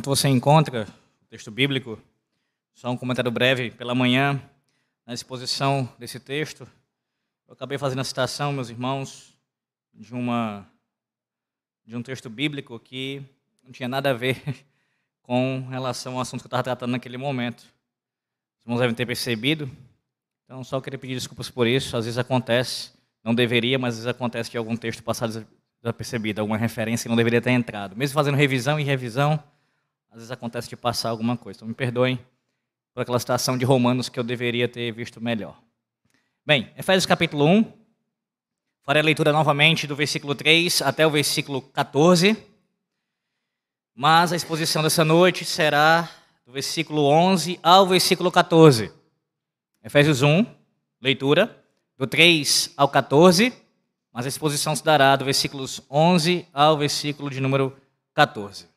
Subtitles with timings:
[0.00, 0.88] Enquanto você encontra
[1.20, 2.00] o texto bíblico,
[2.72, 4.40] só um comentário breve pela manhã,
[5.04, 6.66] na exposição desse texto,
[7.46, 9.38] eu acabei fazendo a citação, meus irmãos,
[9.92, 10.66] de uma
[11.84, 13.22] de um texto bíblico que
[13.62, 14.42] não tinha nada a ver
[15.20, 17.60] com relação ao assunto que eu estava tratando naquele momento.
[18.58, 19.70] Os irmãos devem ter percebido.
[20.46, 21.94] Então, só queria pedir desculpas por isso.
[21.94, 26.56] Às vezes acontece, não deveria, mas às vezes acontece de algum texto passar desapercebido, alguma
[26.56, 27.94] referência que não deveria ter entrado.
[27.94, 29.38] Mesmo fazendo revisão e revisão,
[30.10, 31.58] às vezes acontece de passar alguma coisa.
[31.58, 32.18] Então, me perdoem
[32.92, 35.60] por aquela citação de Romanos que eu deveria ter visto melhor.
[36.44, 37.72] Bem, Efésios capítulo 1.
[38.82, 42.36] Farei a leitura novamente do versículo 3 até o versículo 14.
[43.94, 46.10] Mas a exposição dessa noite será
[46.44, 48.92] do versículo 11 ao versículo 14.
[49.84, 50.44] Efésios 1,
[51.00, 51.64] leitura,
[51.96, 53.52] do 3 ao 14,
[54.12, 57.76] mas a exposição se dará do versículos 11 ao versículo de número
[58.14, 58.69] 14.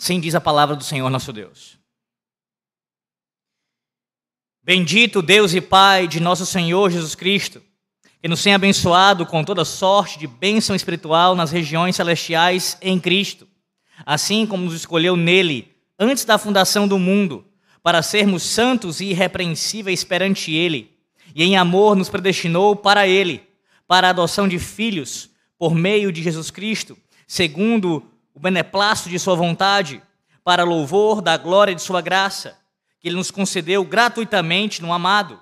[0.00, 1.78] Assim diz a palavra do Senhor nosso Deus.
[4.62, 7.62] Bendito Deus e Pai de nosso Senhor Jesus Cristo
[8.22, 13.46] que nos tenha abençoado com toda sorte de bênção espiritual nas regiões celestiais em Cristo,
[14.06, 17.44] assim como nos escolheu nele antes da fundação do mundo,
[17.82, 20.96] para sermos santos e irrepreensíveis perante ele,
[21.34, 23.42] e em amor nos predestinou para ele,
[23.86, 25.28] para a adoção de filhos,
[25.58, 28.02] por meio de Jesus Cristo, segundo
[28.40, 30.02] o beneplácito de sua vontade,
[30.42, 32.56] para louvor da glória de sua graça,
[32.98, 35.38] que ele nos concedeu gratuitamente no amado,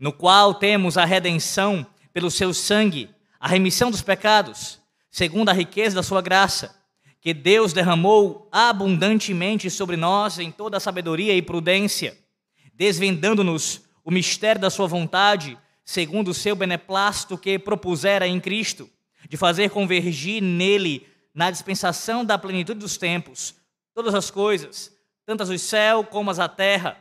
[0.00, 4.80] no qual temos a redenção pelo seu sangue a remissão dos pecados,
[5.12, 6.74] segundo a riqueza da sua graça,
[7.20, 12.18] que Deus derramou abundantemente sobre nós em toda a sabedoria e prudência,
[12.74, 18.90] desvendando-nos o mistério da sua vontade, segundo o seu beneplácito que propusera em Cristo,
[19.28, 23.54] de fazer convergir nele, na dispensação da plenitude dos tempos,
[23.92, 24.96] todas as coisas,
[25.26, 26.96] tantas o céu como as a terra.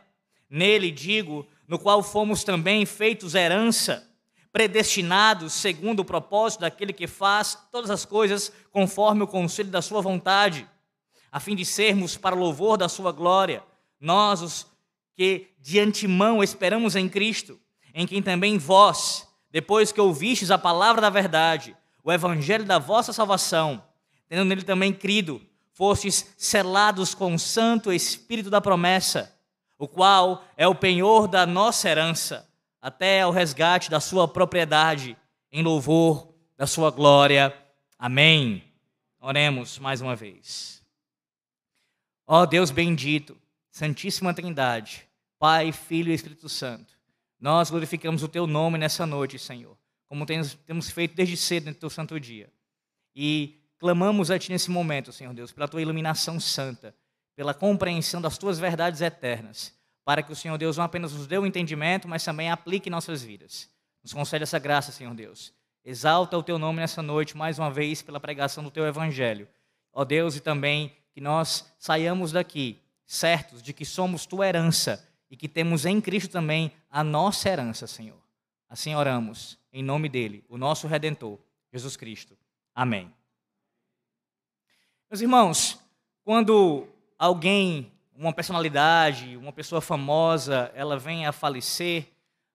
[0.50, 4.10] Nele, digo, no qual fomos também feitos herança
[4.54, 10.00] predestinados segundo o propósito daquele que faz todas as coisas conforme o conselho da sua
[10.00, 10.70] vontade,
[11.32, 13.64] a fim de sermos para o louvor da sua glória,
[14.00, 14.68] nós os
[15.16, 17.60] que de antemão esperamos em Cristo,
[17.96, 23.12] em quem também vós, depois que ouvistes a palavra da verdade, o evangelho da vossa
[23.12, 23.84] salvação,
[24.34, 25.40] tendo nele também crido,
[25.74, 29.32] fostes selados com o santo espírito da promessa,
[29.78, 32.50] o qual é o penhor da nossa herança
[32.82, 35.16] até ao resgate da sua propriedade,
[35.52, 37.56] em louvor da sua glória.
[38.00, 38.64] Amém.
[39.20, 40.84] Oremos mais uma vez.
[42.26, 43.38] Ó Deus bendito,
[43.70, 45.08] Santíssima Trindade,
[45.38, 46.98] Pai, Filho e Espírito Santo,
[47.40, 49.78] nós glorificamos o Teu nome nessa noite, Senhor,
[50.08, 52.52] como temos feito desde cedo no Teu santo dia.
[53.16, 56.96] E clamamos a Ti nesse momento, Senhor Deus, pela Tua iluminação santa,
[57.36, 59.74] pela compreensão das Tuas verdades eternas
[60.06, 63.24] para que o Senhor Deus não apenas nos dê o entendimento, mas também aplique nossas
[63.24, 63.70] vidas.
[64.04, 65.54] Nos concede essa graça, Senhor Deus.
[65.84, 69.48] Exalta o teu nome nessa noite, mais uma vez, pela pregação do teu evangelho.
[69.92, 75.38] Ó Deus, e também que nós saiamos daqui certos de que somos tua herança e
[75.38, 78.22] que temos em Cristo também a nossa herança, Senhor.
[78.70, 81.40] Assim oramos, em nome dele, o nosso redentor,
[81.72, 82.36] Jesus Cristo.
[82.74, 83.12] Amém.
[85.14, 85.80] Meus irmãos,
[86.26, 86.88] quando
[87.20, 92.08] alguém uma personalidade, uma pessoa famosa, ela vem a falecer,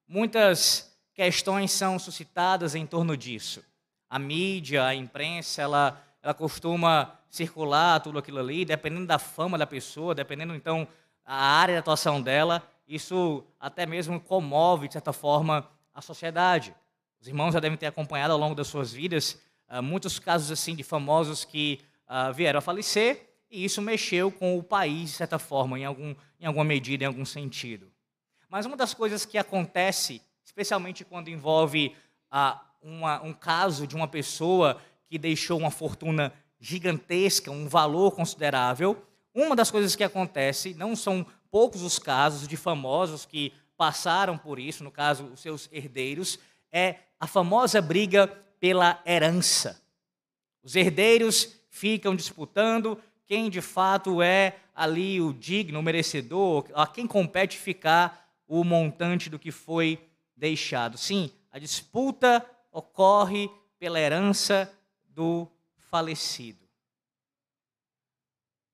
[0.05, 3.63] muitas questões são suscitadas em torno disso.
[4.09, 9.65] A mídia, a imprensa, ela, ela costuma circular tudo aquilo ali, dependendo da fama da
[9.65, 10.85] pessoa, dependendo então
[11.25, 16.75] a área de atuação dela, isso até mesmo comove, de certa forma, a sociedade.
[17.21, 19.39] Os irmãos já devem ter acompanhado ao longo das suas vidas
[19.69, 24.57] uh, muitos casos assim de famosos que uh, vieram a falecer e isso mexeu com
[24.57, 27.91] o país, de certa forma, em, algum, em alguma medida, em algum sentido.
[28.49, 31.95] Mas uma das coisas que acontece, especialmente quando envolve
[32.29, 39.03] ah, uma, um caso de uma pessoa que deixou uma fortuna gigantesca, um valor considerável,
[39.33, 44.59] uma das coisas que acontece, não são poucos os casos de famosos que passaram por
[44.59, 46.37] isso, no caso, os seus herdeiros,
[46.71, 48.27] é a famosa briga
[48.59, 49.81] pela herança.
[50.61, 57.05] Os herdeiros ficam disputando quem de fato é ali o digno, o merecedor, a quem
[57.05, 60.03] compete ficar o montante do que foi
[60.35, 60.97] deixado.
[60.97, 64.71] Sim, a disputa ocorre pela herança
[65.07, 66.67] do falecido.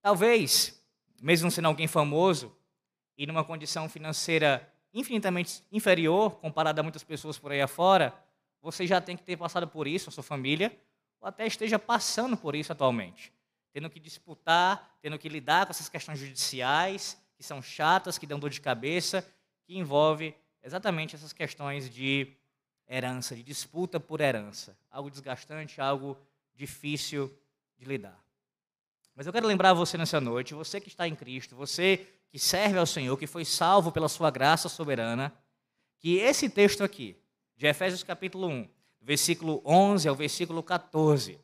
[0.01, 0.81] Talvez,
[1.21, 2.55] mesmo sendo alguém famoso
[3.17, 8.13] e numa condição financeira infinitamente inferior comparada a muitas pessoas por aí afora,
[8.61, 10.75] você já tem que ter passado por isso, a sua família,
[11.19, 13.35] ou até esteja passando por isso atualmente
[13.75, 18.39] tendo que disputar, tendo que lidar com essas questões judiciais, que são chatas, que dão
[18.39, 19.21] dor de cabeça,
[19.65, 20.33] que envolve
[20.63, 22.31] exatamente essas questões de
[22.87, 24.77] herança, de disputa por herança.
[24.89, 26.17] Algo desgastante, algo
[26.53, 27.37] difícil
[27.77, 28.17] de lidar.
[29.13, 32.79] Mas eu quero lembrar você nessa noite, você que está em Cristo, você que serve
[32.79, 35.33] ao Senhor, que foi salvo pela sua graça soberana,
[35.99, 37.21] que esse texto aqui,
[37.57, 38.69] de Efésios capítulo 1,
[39.05, 41.39] versículo 11 ao versículo 14,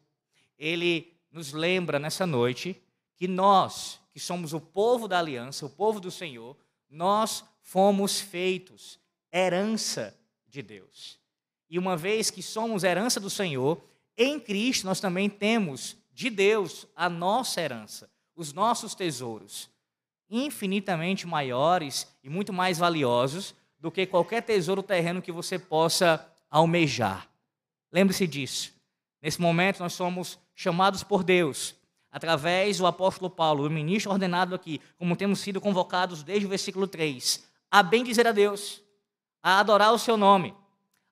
[0.58, 2.76] ele nos lembra nessa noite
[3.16, 6.58] que nós, que somos o povo da aliança, o povo do Senhor,
[6.90, 9.00] nós fomos feitos
[9.32, 10.18] herança
[10.48, 11.20] de Deus.
[11.70, 13.80] E uma vez que somos herança do Senhor,
[14.18, 19.70] em Cristo nós também temos de Deus a nossa herança, os nossos tesouros,
[20.28, 27.31] infinitamente maiores e muito mais valiosos do que qualquer tesouro terreno que você possa almejar.
[27.92, 28.74] Lembre-se disso.
[29.22, 31.76] Nesse momento nós somos chamados por Deus,
[32.12, 36.88] através do apóstolo Paulo, o ministro ordenado aqui, como temos sido convocados desde o versículo
[36.88, 38.82] 3, a bem dizer a Deus,
[39.42, 40.54] a adorar o seu nome,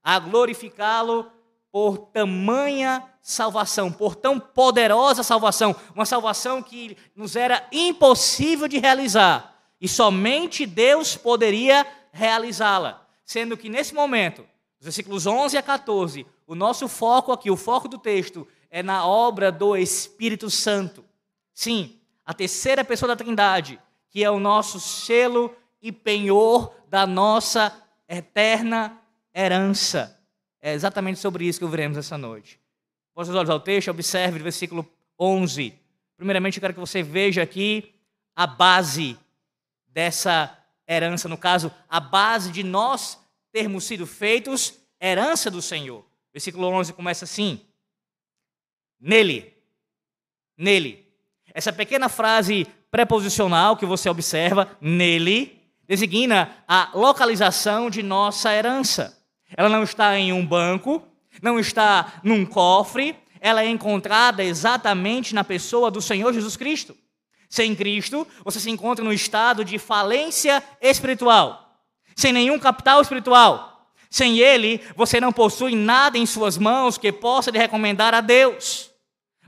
[0.04, 1.32] a glorificá-lo
[1.72, 9.56] por tamanha salvação, por tão poderosa salvação, uma salvação que nos era impossível de realizar
[9.80, 13.06] e somente Deus poderia realizá-la.
[13.24, 14.42] Sendo que nesse momento,
[14.80, 19.06] os versículos 11 a 14, o nosso foco aqui, o foco do texto, é na
[19.06, 21.06] obra do Espírito Santo.
[21.54, 23.80] Sim, a terceira pessoa da Trindade,
[24.10, 27.72] que é o nosso selo e penhor da nossa
[28.08, 29.00] eterna
[29.32, 30.20] herança.
[30.60, 32.60] É exatamente sobre isso que veremos essa noite.
[33.14, 35.76] Posso os olhos ao texto, observe o versículo 11.
[36.18, 37.94] Primeiramente, eu quero que você veja aqui
[38.36, 39.16] a base
[39.88, 40.58] dessa
[40.88, 43.20] herança, no caso, a base de nós
[43.52, 46.09] termos sido feitos herança do Senhor.
[46.34, 47.62] Versículo 11 começa assim:
[49.00, 49.54] Nele.
[50.58, 51.08] Nele.
[51.54, 59.18] Essa pequena frase preposicional que você observa, nele, designa a localização de nossa herança.
[59.56, 61.04] Ela não está em um banco,
[61.42, 66.96] não está num cofre, ela é encontrada exatamente na pessoa do Senhor Jesus Cristo.
[67.50, 71.84] Sem Cristo, você se encontra no estado de falência espiritual,
[72.16, 73.69] sem nenhum capital espiritual.
[74.10, 78.90] Sem Ele, você não possui nada em suas mãos que possa lhe recomendar a Deus.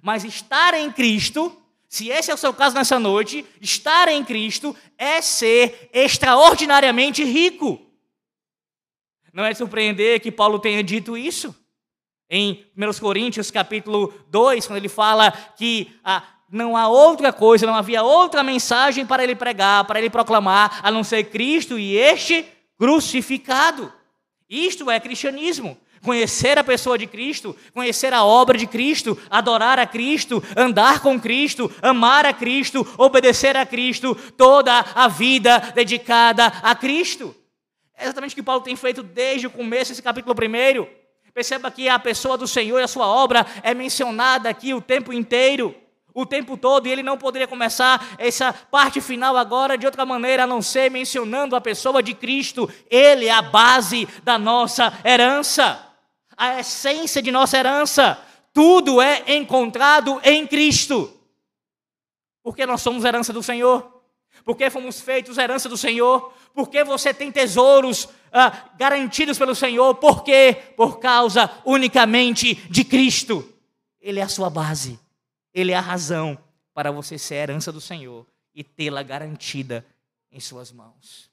[0.02, 1.58] Mas estar em Cristo
[1.92, 7.81] se esse é o seu caso nessa noite, estar em Cristo é ser extraordinariamente rico.
[9.34, 11.54] Não é de surpreender que Paulo tenha dito isso.
[12.30, 17.75] Em 1 Coríntios capítulo 2, quando ele fala que ah, não há outra coisa, não
[17.75, 22.46] havia outra mensagem para ele pregar, para ele proclamar, a não ser Cristo e este
[22.78, 23.92] crucificado.
[24.51, 29.88] Isto é cristianismo conhecer a pessoa de Cristo, conhecer a obra de Cristo, adorar a
[29.88, 36.75] Cristo, andar com Cristo, amar a Cristo, obedecer a Cristo, toda a vida dedicada a
[36.75, 37.33] Cristo.
[37.95, 40.88] É exatamente o que Paulo tem feito desde o começo desse capítulo 1.
[41.33, 45.13] Perceba que a pessoa do Senhor e a sua obra é mencionada aqui o tempo
[45.13, 45.74] inteiro
[46.13, 50.44] o tempo todo, e ele não poderia começar essa parte final agora de outra maneira,
[50.44, 52.69] a não ser mencionando a pessoa de Cristo.
[52.90, 55.91] Ele é a base da nossa herança
[56.41, 58.20] a essência de nossa herança.
[58.51, 61.15] Tudo é encontrado em Cristo.
[62.41, 64.01] Porque nós somos herança do Senhor.
[64.44, 66.34] Porque fomos feitos herança do Senhor.
[66.56, 69.94] Porque você tem tesouros ah, garantidos pelo Senhor.
[69.96, 70.58] Por quê?
[70.75, 73.48] Por causa unicamente de Cristo.
[74.01, 75.00] Ele é a sua base.
[75.53, 76.38] Ele é a razão
[76.74, 79.86] para você ser herança do Senhor e tê-la garantida
[80.31, 81.29] em suas mãos.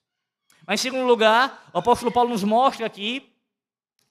[0.67, 3.33] Mas, em segundo lugar, o apóstolo Paulo nos mostra aqui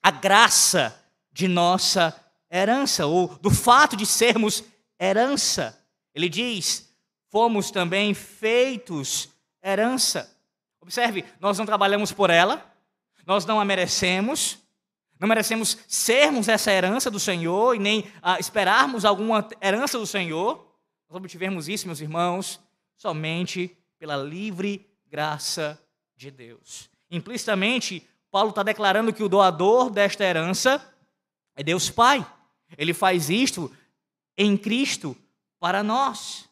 [0.02, 2.18] a graça de nossa
[2.50, 4.64] herança, ou do fato de sermos
[4.98, 5.78] herança.
[6.14, 6.92] Ele diz:
[7.30, 9.28] fomos também feitos
[9.62, 10.36] herança.
[10.80, 12.64] Observe, nós não trabalhamos por ela,
[13.26, 14.58] nós não a merecemos,
[15.18, 20.66] não merecemos sermos essa herança do Senhor e nem ah, esperarmos alguma herança do Senhor.
[21.08, 22.60] Nós obtivemos isso, meus irmãos,
[22.96, 25.80] somente pela livre graça
[26.16, 26.88] de Deus.
[27.10, 30.84] Implicitamente, Paulo está declarando que o doador desta herança
[31.56, 32.24] é Deus Pai.
[32.76, 33.74] Ele faz isto
[34.36, 35.16] em Cristo
[35.58, 36.48] para nós.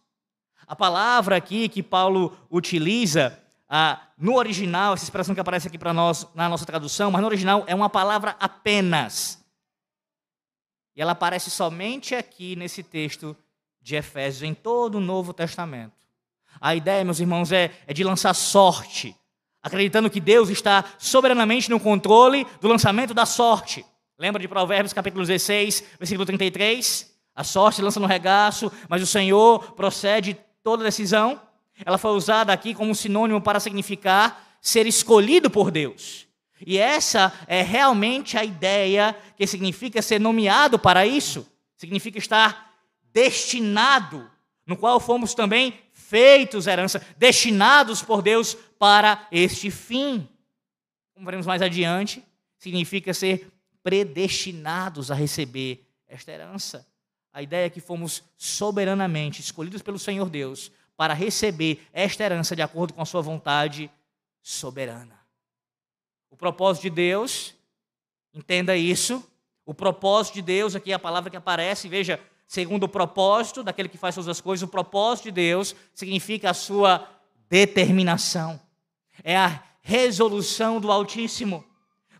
[0.66, 5.92] A palavra aqui que Paulo utiliza ah, no original, essa expressão que aparece aqui para
[5.92, 9.44] nós na nossa tradução, mas no original é uma palavra apenas.
[10.94, 13.36] E ela aparece somente aqui nesse texto
[13.82, 15.94] de Efésios, em todo o Novo Testamento.
[16.60, 19.16] A ideia, meus irmãos, é, é de lançar sorte
[19.66, 23.84] acreditando que Deus está soberanamente no controle do lançamento da sorte.
[24.16, 27.12] Lembra de Provérbios capítulo 16, versículo 33?
[27.34, 31.40] A sorte lança no regaço, mas o Senhor procede toda decisão.
[31.84, 36.26] Ela foi usada aqui como sinônimo para significar ser escolhido por Deus.
[36.64, 41.46] E essa é realmente a ideia que significa ser nomeado para isso.
[41.76, 42.72] Significa estar
[43.12, 44.30] destinado,
[44.66, 50.28] no qual fomos também feitos herança, destinados por Deus para este fim.
[51.14, 52.22] Como veremos mais adiante,
[52.58, 53.50] significa ser
[53.82, 56.86] predestinados a receber esta herança.
[57.32, 62.62] A ideia é que fomos soberanamente escolhidos pelo Senhor Deus para receber esta herança de
[62.62, 63.90] acordo com a sua vontade
[64.42, 65.18] soberana.
[66.30, 67.54] O propósito de Deus,
[68.32, 69.24] entenda isso,
[69.64, 73.88] o propósito de Deus, aqui é a palavra que aparece, veja, segundo o propósito daquele
[73.88, 77.08] que faz todas as coisas, o propósito de Deus significa a sua
[77.48, 78.60] determinação.
[79.24, 81.64] É a resolução do Altíssimo.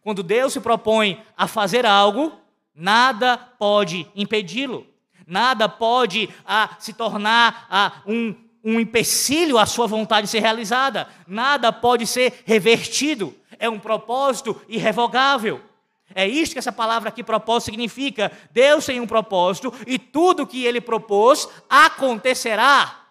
[0.03, 2.33] Quando Deus se propõe a fazer algo,
[2.75, 4.87] nada pode impedi-lo.
[5.27, 8.35] Nada pode a, se tornar a, um,
[8.67, 11.09] um empecilho à sua vontade de ser realizada.
[11.25, 13.33] Nada pode ser revertido.
[13.61, 15.63] É um propósito irrevogável.
[16.13, 18.33] É isso que essa palavra aqui, propósito, significa.
[18.51, 23.07] Deus tem um propósito e tudo que ele propôs acontecerá.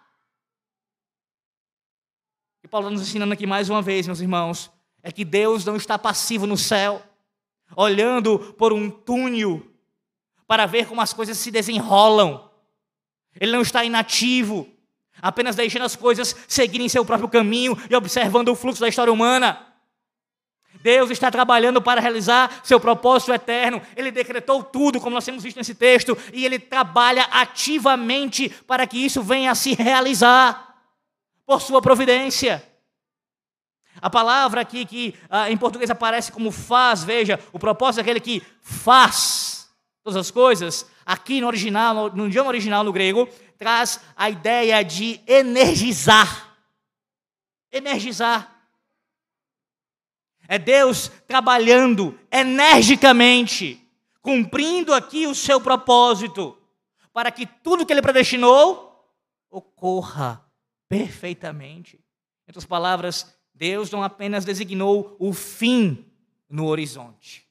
[2.62, 4.70] E Paulo está nos ensinando aqui mais uma vez, meus irmãos,
[5.02, 7.02] é que Deus não está passivo no céu,
[7.74, 9.66] olhando por um túnel
[10.46, 12.50] para ver como as coisas se desenrolam.
[13.40, 14.75] Ele não está inativo,
[15.20, 19.66] apenas deixando as coisas seguirem seu próprio caminho e observando o fluxo da história humana.
[20.82, 23.82] Deus está trabalhando para realizar seu propósito eterno.
[23.96, 28.98] Ele decretou tudo, como nós temos visto nesse texto, e ele trabalha ativamente para que
[28.98, 30.76] isso venha a se realizar
[31.44, 32.62] por sua providência.
[34.00, 38.20] A palavra aqui que ah, em português aparece como faz, veja, o propósito é aquele
[38.20, 39.68] que faz
[40.04, 40.86] todas as coisas.
[41.04, 46.56] Aqui no original, no, no idioma original no grego, traz a ideia de energizar.
[47.72, 48.54] Energizar.
[50.48, 53.82] É Deus trabalhando energicamente,
[54.20, 56.56] cumprindo aqui o seu propósito,
[57.12, 59.12] para que tudo que ele predestinou
[59.50, 60.44] ocorra
[60.88, 61.96] perfeitamente.
[61.96, 66.04] Em outras palavras, Deus não apenas designou o fim
[66.48, 67.48] no horizonte,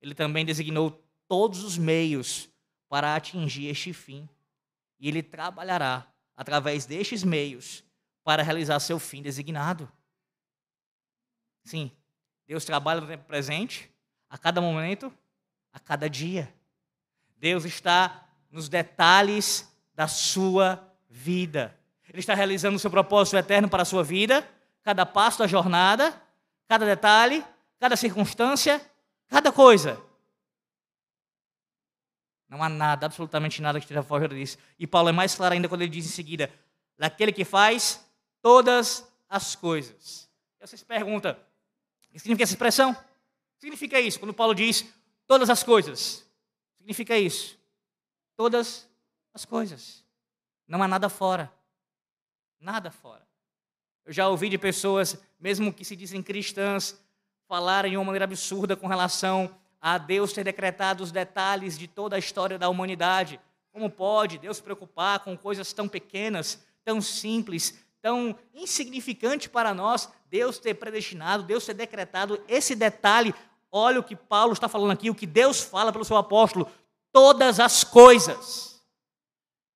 [0.00, 2.48] ele também designou todos os meios
[2.88, 4.26] para atingir este fim.
[4.98, 7.84] E ele trabalhará através destes meios
[8.24, 9.90] para realizar seu fim designado.
[11.64, 11.90] Sim,
[12.46, 13.90] Deus trabalha no tempo presente,
[14.30, 15.12] a cada momento,
[15.72, 16.52] a cada dia.
[17.36, 21.76] Deus está nos detalhes da sua vida.
[22.08, 24.48] Ele está realizando o seu propósito eterno para a sua vida,
[24.82, 26.20] cada passo da jornada,
[26.66, 27.44] cada detalhe,
[27.78, 28.80] cada circunstância,
[29.28, 30.02] cada coisa.
[32.48, 34.56] Não há nada, absolutamente nada que esteja fora disso.
[34.78, 36.50] E Paulo é mais claro ainda quando ele diz em seguida:
[36.98, 38.04] daquele que faz
[38.40, 40.28] todas as coisas.
[40.58, 41.38] E você se pergunta:
[42.08, 42.96] o que significa essa expressão?
[43.58, 44.86] Significa isso, quando Paulo diz
[45.26, 46.26] todas as coisas.
[46.78, 47.58] Significa isso.
[48.36, 48.88] Todas
[49.34, 50.04] as coisas.
[50.66, 51.52] Não há nada fora.
[52.60, 53.26] Nada fora.
[54.04, 56.98] Eu já ouvi de pessoas, mesmo que se dizem cristãs,
[57.46, 62.16] falarem de uma maneira absurda com relação a Deus ter decretado os detalhes de toda
[62.16, 63.40] a história da humanidade.
[63.72, 70.08] Como pode Deus se preocupar com coisas tão pequenas, tão simples, tão insignificante para nós,
[70.30, 73.34] Deus ter predestinado, Deus ter decretado esse detalhe.
[73.70, 76.70] Olha o que Paulo está falando aqui, o que Deus fala pelo seu apóstolo:
[77.12, 78.82] todas as coisas.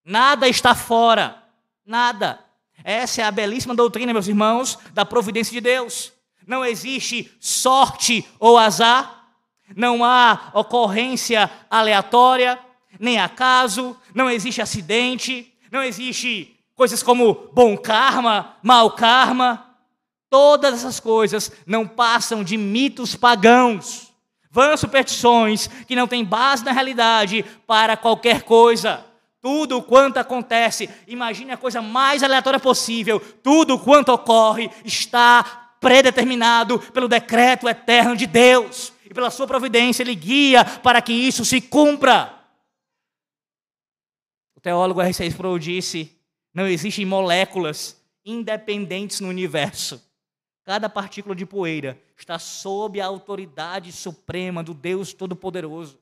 [0.05, 1.43] Nada está fora,
[1.85, 2.43] nada.
[2.85, 6.13] Essa é a belíssima doutrina, meus irmãos, da providência de Deus.
[6.47, 9.22] Não existe sorte ou azar,
[9.77, 12.59] não há ocorrência aleatória,
[12.99, 19.67] nem acaso, não existe acidente, não existe coisas como bom karma, mau karma.
[20.29, 24.13] Todas essas coisas não passam de mitos pagãos,
[24.51, 29.05] vãs superstições que não têm base na realidade para qualquer coisa.
[29.41, 37.09] Tudo quanto acontece, imagine a coisa mais aleatória possível, tudo quanto ocorre está predeterminado pelo
[37.09, 42.43] decreto eterno de Deus e pela sua providência, ele guia para que isso se cumpra.
[44.57, 45.27] O teólogo R.C.
[45.27, 46.19] Sproul disse
[46.55, 50.03] não existem moléculas independentes no universo.
[50.65, 56.01] Cada partícula de poeira está sob a autoridade suprema do Deus Todo-Poderoso.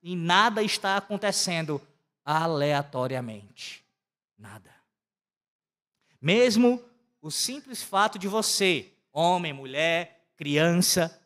[0.00, 1.82] E nada está acontecendo
[2.24, 3.84] aleatoriamente.
[4.38, 4.70] Nada.
[6.20, 6.80] Mesmo
[7.20, 11.20] o simples fato de você, homem, mulher, criança,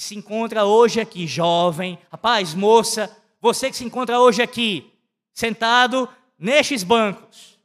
[0.00, 4.90] que se encontra hoje aqui, jovem, rapaz, moça, você que se encontra hoje aqui,
[5.30, 7.58] sentado nestes bancos.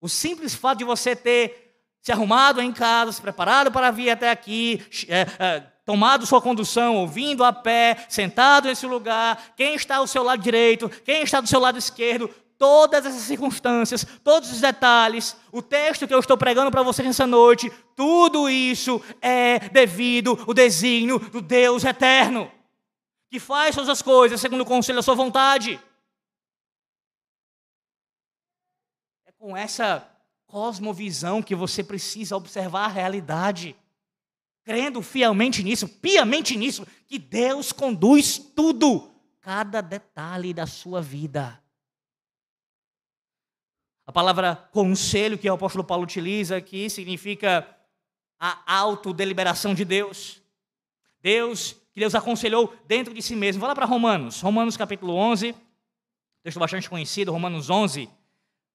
[0.00, 4.30] O simples fato de você ter se arrumado em casa, se preparado para vir até
[4.30, 10.06] aqui, é, é, tomado sua condução, ouvindo a pé, sentado nesse lugar, quem está ao
[10.06, 15.36] seu lado direito, quem está do seu lado esquerdo, todas essas circunstâncias, todos os detalhes,
[15.52, 20.52] o texto que eu estou pregando para vocês nessa noite, tudo isso é devido ao
[20.52, 22.50] desígnio do Deus eterno,
[23.30, 25.80] que faz todas as coisas segundo o conselho da sua vontade.
[29.24, 30.10] É com essa
[30.48, 33.76] cosmovisão que você precisa observar a realidade,
[34.64, 41.62] crendo fielmente nisso, piamente nisso, que Deus conduz tudo, cada detalhe da sua vida.
[44.08, 47.68] A palavra conselho que o apóstolo Paulo utiliza aqui significa
[48.40, 50.40] a autodeliberação de Deus.
[51.20, 53.60] Deus, que Deus aconselhou dentro de si mesmo.
[53.60, 55.54] Vá lá para Romanos, Romanos capítulo 11,
[56.42, 58.08] texto bastante conhecido, Romanos 11,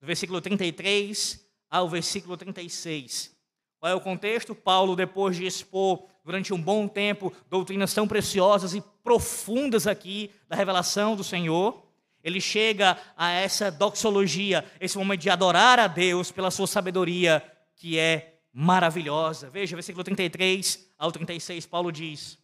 [0.04, 3.36] versículo 33 ao versículo 36.
[3.80, 4.54] Qual é o contexto?
[4.54, 10.56] Paulo, depois de expor durante um bom tempo doutrinas tão preciosas e profundas aqui da
[10.56, 11.84] revelação do Senhor,
[12.24, 17.44] ele chega a essa doxologia, esse momento de adorar a Deus pela sua sabedoria,
[17.76, 19.50] que é maravilhosa.
[19.50, 22.38] Veja, versículo 33 ao 36, Paulo diz: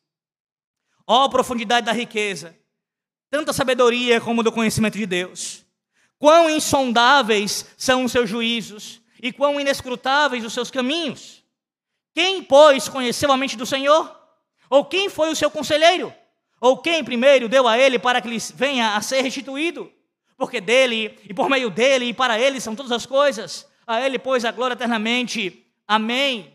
[1.07, 2.55] Ó oh, profundidade da riqueza,
[3.29, 5.65] tanta sabedoria como do conhecimento de Deus.
[6.17, 11.41] Quão insondáveis são os seus juízos e quão inescrutáveis os seus caminhos.
[12.13, 14.13] Quem, pois, conheceu a mente do Senhor?
[14.69, 16.13] Ou quem foi o seu conselheiro?
[16.61, 19.91] Ou quem primeiro deu a ele para que lhe venha a ser restituído?
[20.37, 23.67] Porque dele, e por meio dele, e para ele são todas as coisas.
[23.85, 25.65] A ele, pois, a glória eternamente.
[25.87, 26.53] Amém.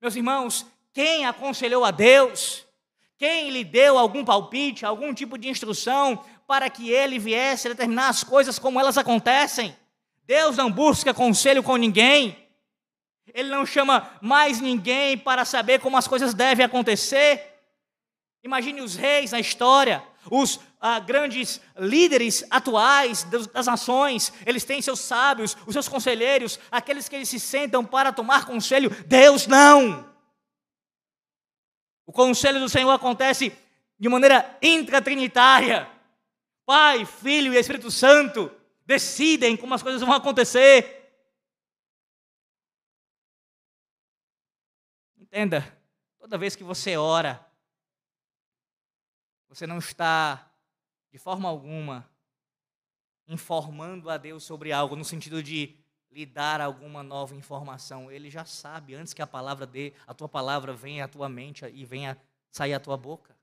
[0.00, 2.64] Meus irmãos, quem aconselhou a Deus?
[3.18, 8.08] Quem lhe deu algum palpite, algum tipo de instrução para que ele viesse a determinar
[8.08, 9.74] as coisas como elas acontecem?
[10.26, 12.36] Deus não busca conselho com ninguém.
[13.32, 17.55] Ele não chama mais ninguém para saber como as coisas devem acontecer.
[18.42, 25.00] Imagine os reis na história, os ah, grandes líderes atuais das nações, eles têm seus
[25.00, 28.90] sábios, os seus conselheiros, aqueles que eles se sentam para tomar conselho.
[29.06, 30.14] Deus não!
[32.06, 33.52] O conselho do Senhor acontece
[33.98, 35.90] de maneira intratrinitária.
[36.64, 38.50] Pai, Filho e Espírito Santo
[38.84, 41.10] decidem como as coisas vão acontecer.
[45.18, 45.76] Entenda,
[46.18, 47.45] toda vez que você ora,
[49.56, 50.52] você não está,
[51.10, 52.06] de forma alguma,
[53.26, 55.74] informando a Deus sobre algo, no sentido de
[56.10, 58.12] lhe dar alguma nova informação.
[58.12, 61.64] Ele já sabe, antes que a palavra dê, a tua palavra venha à tua mente
[61.64, 63.34] e venha sair à tua boca.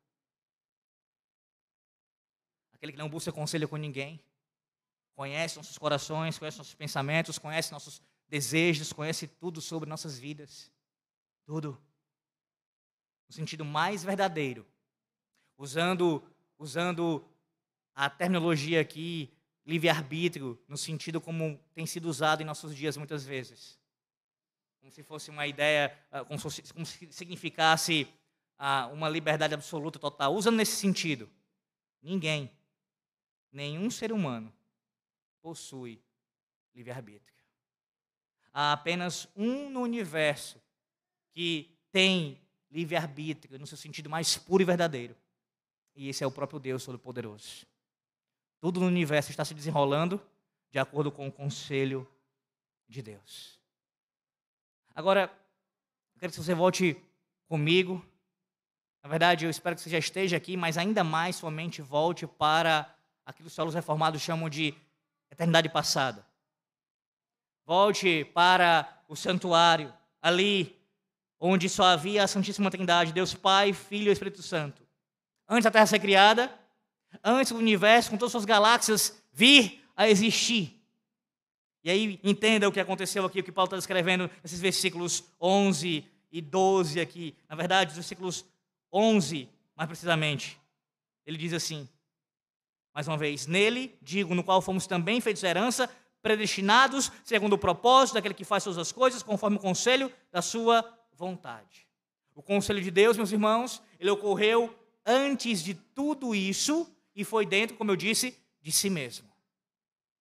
[2.74, 4.24] Aquele que não busca conselho com ninguém,
[5.16, 10.72] conhece nossos corações, conhece nossos pensamentos, conhece nossos desejos, conhece tudo sobre nossas vidas.
[11.44, 11.82] Tudo.
[13.28, 14.73] No sentido mais verdadeiro
[15.64, 16.22] usando,
[16.60, 17.26] usando
[17.96, 19.32] a terminologia aqui,
[19.66, 23.80] livre-arbítrio, no sentido como tem sido usado em nossos dias muitas vezes.
[24.82, 28.08] Como se fosse uma ideia, ah, como se, como se significasse
[28.60, 30.36] ah, uma liberdade absoluta, total.
[30.36, 31.30] Usando nesse sentido.
[32.02, 32.52] Ninguém,
[33.50, 34.54] nenhum ser humano,
[35.42, 36.04] possui
[36.76, 37.34] livre-arbítrio.
[38.52, 40.62] Há apenas um no universo
[41.32, 45.16] que tem livre-arbítrio no seu sentido mais puro e verdadeiro.
[45.96, 47.66] E esse é o próprio Deus Todo-Poderoso.
[48.60, 50.22] Tudo no universo está se desenrolando
[50.72, 52.08] de acordo com o conselho
[52.88, 53.60] de Deus.
[54.96, 55.32] Agora,
[56.16, 56.98] eu quero que você volte
[57.48, 58.04] comigo.
[59.04, 62.26] Na verdade, eu espero que você já esteja aqui, mas ainda mais sua mente volte
[62.26, 64.74] para aquilo que os solos reformados chamam de
[65.30, 66.26] eternidade passada.
[67.66, 70.76] Volte para o santuário, ali
[71.40, 74.83] onde só havia a Santíssima Trindade, Deus Pai, Filho e Espírito Santo
[75.54, 76.52] antes da Terra ser criada,
[77.24, 80.82] antes do universo, com todas as suas galáxias, vir a existir.
[81.84, 86.06] E aí entenda o que aconteceu aqui, o que Paulo está escrevendo nesses versículos 11
[86.32, 87.36] e 12 aqui.
[87.48, 88.46] Na verdade, os versículos
[88.92, 90.60] 11, mais precisamente.
[91.26, 91.88] Ele diz assim,
[92.94, 95.90] mais uma vez, nele, digo, no qual fomos também feitos herança,
[96.22, 100.84] predestinados segundo o propósito daquele que faz todas as coisas, conforme o conselho da sua
[101.12, 101.88] vontade.
[102.34, 104.74] O conselho de Deus, meus irmãos, ele ocorreu
[105.06, 109.30] antes de tudo isso e foi dentro, como eu disse, de si mesmo.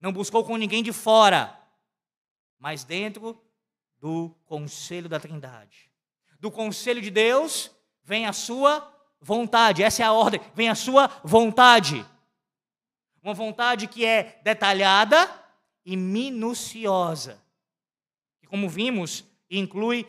[0.01, 1.59] Não buscou com ninguém de fora,
[2.59, 3.41] mas dentro
[3.99, 5.91] do conselho da Trindade.
[6.41, 7.71] Do conselho de Deus
[8.03, 12.05] vem a sua vontade, essa é a ordem, vem a sua vontade.
[13.23, 15.31] Uma vontade que é detalhada
[15.85, 17.41] e minuciosa.
[18.43, 20.05] E como vimos, inclui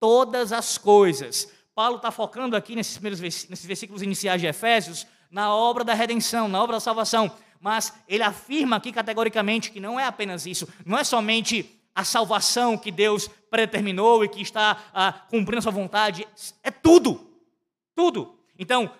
[0.00, 1.52] todas as coisas.
[1.74, 6.48] Paulo está focando aqui nesses primeiros nesses versículos iniciais de Efésios na obra da redenção,
[6.48, 7.30] na obra da salvação.
[7.60, 12.76] Mas ele afirma aqui categoricamente que não é apenas isso, não é somente a salvação
[12.76, 16.26] que Deus predeterminou e que está ah, cumprindo a sua vontade,
[16.62, 17.30] é tudo.
[17.94, 18.38] Tudo.
[18.58, 18.90] Então,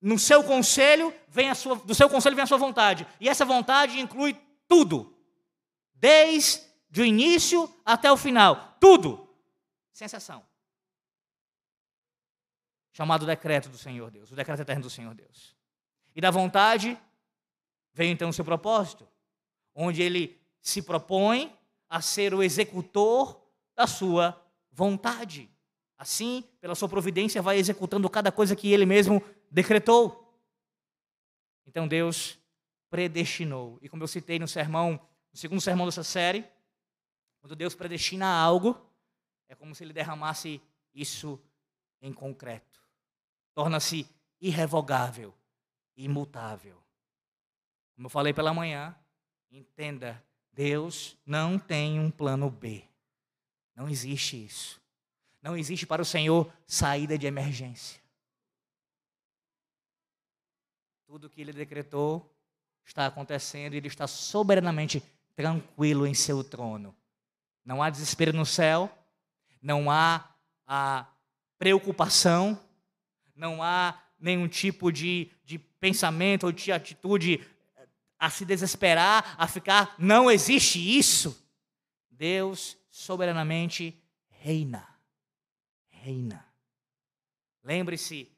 [0.00, 3.06] no seu conselho vem a sua, do seu conselho vem a sua vontade.
[3.20, 5.14] E essa vontade inclui tudo.
[5.94, 6.62] Desde
[6.98, 8.76] o início até o final.
[8.80, 9.28] Tudo.
[9.92, 10.49] Sem exceção.
[12.92, 15.56] Chamado decreto do Senhor Deus, o decreto eterno do Senhor Deus.
[16.14, 16.98] E da vontade
[17.92, 19.06] vem então o seu propósito,
[19.74, 21.56] onde ele se propõe
[21.88, 23.40] a ser o executor
[23.74, 25.50] da sua vontade.
[25.96, 30.38] Assim, pela sua providência, vai executando cada coisa que ele mesmo decretou.
[31.66, 32.38] Então Deus
[32.88, 33.78] predestinou.
[33.80, 35.00] E como eu citei no sermão,
[35.32, 36.44] no segundo sermão dessa série,
[37.40, 38.76] quando Deus predestina algo,
[39.48, 40.60] é como se ele derramasse
[40.94, 41.40] isso
[42.02, 42.69] em concreto.
[43.54, 44.08] Torna-se
[44.40, 45.34] irrevogável,
[45.96, 46.80] imutável.
[47.94, 48.94] Como eu falei pela manhã,
[49.50, 52.84] entenda, Deus não tem um plano B.
[53.74, 54.80] Não existe isso.
[55.42, 58.00] Não existe para o Senhor saída de emergência.
[61.06, 62.30] Tudo que ele decretou
[62.84, 65.02] está acontecendo e ele está soberanamente
[65.34, 66.94] tranquilo em seu trono.
[67.64, 68.90] Não há desespero no céu,
[69.62, 70.28] não há
[70.66, 71.06] a
[71.58, 72.58] preocupação,
[73.40, 77.40] não há nenhum tipo de, de pensamento ou de atitude
[78.18, 79.94] a se desesperar, a ficar.
[79.98, 81.42] Não existe isso.
[82.10, 83.98] Deus soberanamente
[84.28, 84.90] reina
[86.00, 86.44] reina.
[87.62, 88.30] Lembre-se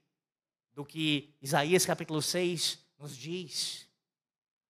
[0.74, 3.88] do que Isaías capítulo 6 nos diz.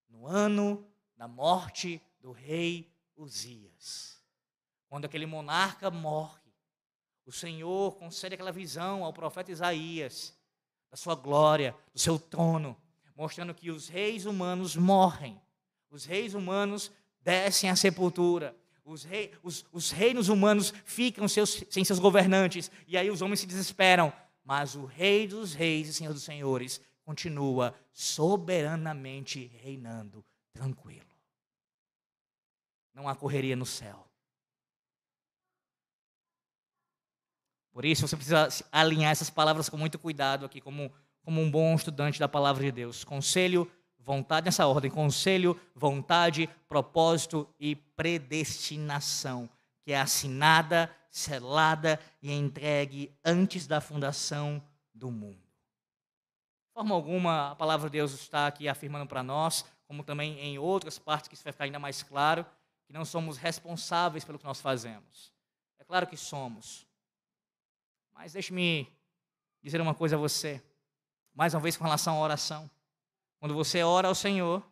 [0.09, 4.23] No ano da morte do rei Uzias,
[4.89, 6.42] quando aquele monarca morre,
[7.25, 10.37] o Senhor concede aquela visão ao profeta Isaías
[10.91, 12.77] da sua glória, do seu trono,
[13.17, 15.41] mostrando que os reis humanos morrem,
[15.91, 16.91] os reis humanos
[17.23, 22.97] descem à sepultura, os, rei, os, os reinos humanos ficam seus, sem seus governantes, e
[22.97, 24.13] aí os homens se desesperam.
[24.45, 31.07] Mas o Rei dos Reis e Senhor dos Senhores continua soberanamente reinando tranquilo.
[32.93, 34.12] Não há correria no céu.
[37.73, 40.93] Por isso você precisa alinhar essas palavras com muito cuidado aqui, como,
[41.25, 43.03] como um bom estudante da palavra de Deus.
[43.03, 43.71] Conselho
[44.05, 49.49] Vontade nessa ordem: conselho, vontade, propósito e predestinação,
[49.85, 55.37] que é assinada, selada e entregue antes da fundação do mundo.
[55.37, 60.59] De forma alguma, a palavra de Deus está aqui afirmando para nós, como também em
[60.59, 62.45] outras partes que isso vai ficar ainda mais claro,
[62.87, 65.33] que não somos responsáveis pelo que nós fazemos.
[65.79, 66.87] É claro que somos.
[68.13, 68.87] Mas deixe-me
[69.63, 70.63] dizer uma coisa a você,
[71.35, 72.71] mais uma vez com relação à oração.
[73.39, 74.63] Quando você ora ao Senhor,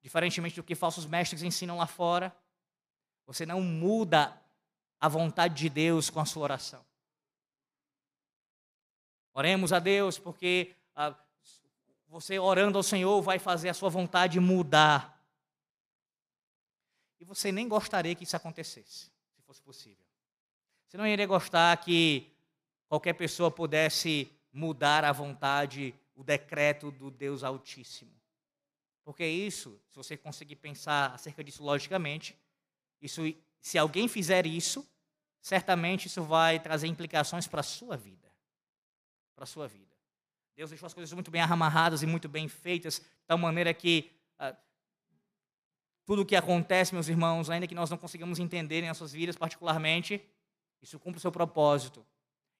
[0.00, 2.34] diferentemente do que falsos mestres ensinam lá fora,
[3.26, 4.40] você não muda
[5.00, 6.84] a vontade de Deus com a sua oração.
[9.34, 11.14] Oremos a Deus, porque ah,
[12.08, 15.22] você orando ao Senhor vai fazer a sua vontade mudar.
[17.20, 20.07] E você nem gostaria que isso acontecesse, se fosse possível.
[20.88, 22.32] Você não iria gostar que
[22.88, 28.10] qualquer pessoa pudesse mudar a vontade o decreto do Deus Altíssimo.
[29.04, 32.34] Porque isso, se você conseguir pensar acerca disso logicamente,
[33.02, 33.22] isso,
[33.60, 34.86] se alguém fizer isso,
[35.40, 38.32] certamente isso vai trazer implicações para a sua vida.
[39.36, 39.94] Para a sua vida.
[40.56, 44.10] Deus deixou as coisas muito bem amarradas e muito bem feitas, de tal maneira que
[44.38, 44.56] ah,
[46.06, 49.36] tudo o que acontece, meus irmãos, ainda que nós não consigamos entender em nossas vidas
[49.36, 50.20] particularmente,
[50.82, 52.04] isso cumpre o seu propósito.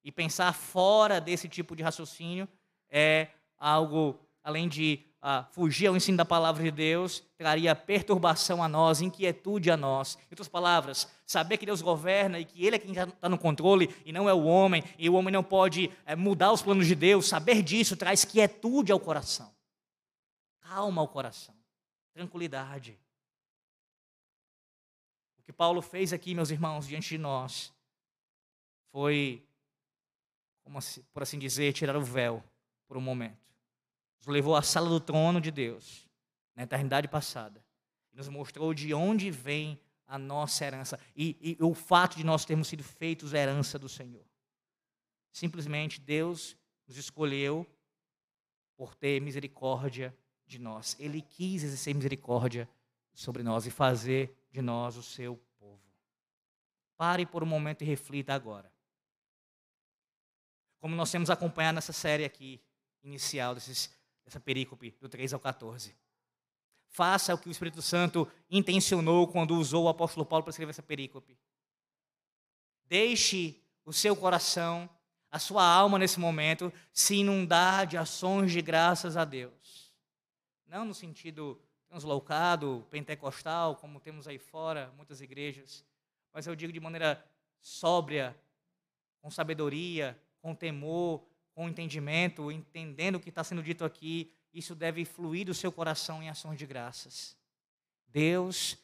[0.05, 2.49] E pensar fora desse tipo de raciocínio
[2.91, 3.29] é
[3.59, 9.01] algo, além de ah, fugir ao ensino da palavra de Deus, traria perturbação a nós,
[9.01, 10.17] inquietude a nós.
[10.17, 13.95] Em outras palavras, saber que Deus governa e que Ele é quem está no controle
[14.05, 16.95] e não é o homem, e o homem não pode é, mudar os planos de
[16.95, 19.53] Deus, saber disso traz quietude ao coração,
[20.61, 21.55] calma ao coração,
[22.13, 22.99] tranquilidade.
[25.39, 27.73] O que Paulo fez aqui, meus irmãos, diante de nós,
[28.91, 29.45] foi,
[31.13, 32.43] por assim dizer, tirar o véu
[32.87, 33.49] por um momento
[34.19, 36.09] nos levou à sala do trono de Deus,
[36.55, 37.65] na eternidade passada,
[38.13, 42.45] e nos mostrou de onde vem a nossa herança e, e o fato de nós
[42.45, 44.25] termos sido feitos herança do Senhor.
[45.31, 47.67] Simplesmente Deus nos escolheu
[48.77, 50.97] por ter misericórdia de nós.
[50.99, 52.69] Ele quis exercer misericórdia
[53.13, 55.83] sobre nós e fazer de nós o seu povo.
[56.97, 58.73] Pare por um momento e reflita agora.
[60.79, 62.61] Como nós temos acompanhado nessa série aqui,
[63.03, 63.91] inicial, desses,
[64.25, 65.97] dessa perícope, do 3 ao 14.
[66.89, 70.83] Faça o que o Espírito Santo intencionou quando usou o apóstolo Paulo para escrever essa
[70.83, 71.39] perícope.
[72.87, 74.89] Deixe o seu coração,
[75.31, 79.93] a sua alma nesse momento, se inundar de ações de graças a Deus.
[80.67, 85.85] Não no sentido translocado, pentecostal, como temos aí fora, muitas igrejas,
[86.33, 87.25] mas eu digo de maneira
[87.61, 88.39] sóbria,
[89.21, 91.23] com sabedoria, com temor,
[91.55, 96.23] com entendimento, entendendo o que está sendo dito aqui, isso deve fluir do seu coração
[96.23, 97.37] em ações de graças.
[98.09, 98.79] Deus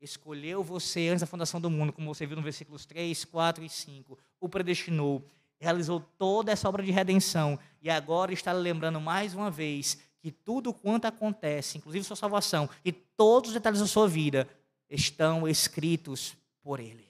[0.00, 3.68] escolheu você antes da fundação do mundo, como você viu no versículos 3, 4 e
[3.68, 5.24] 5, o predestinou,
[5.58, 10.72] realizou toda essa obra de redenção e agora está lembrando mais uma vez que tudo
[10.72, 14.48] quanto acontece, inclusive sua salvação e todos os detalhes da sua vida,
[14.88, 17.06] estão escritos por Ele.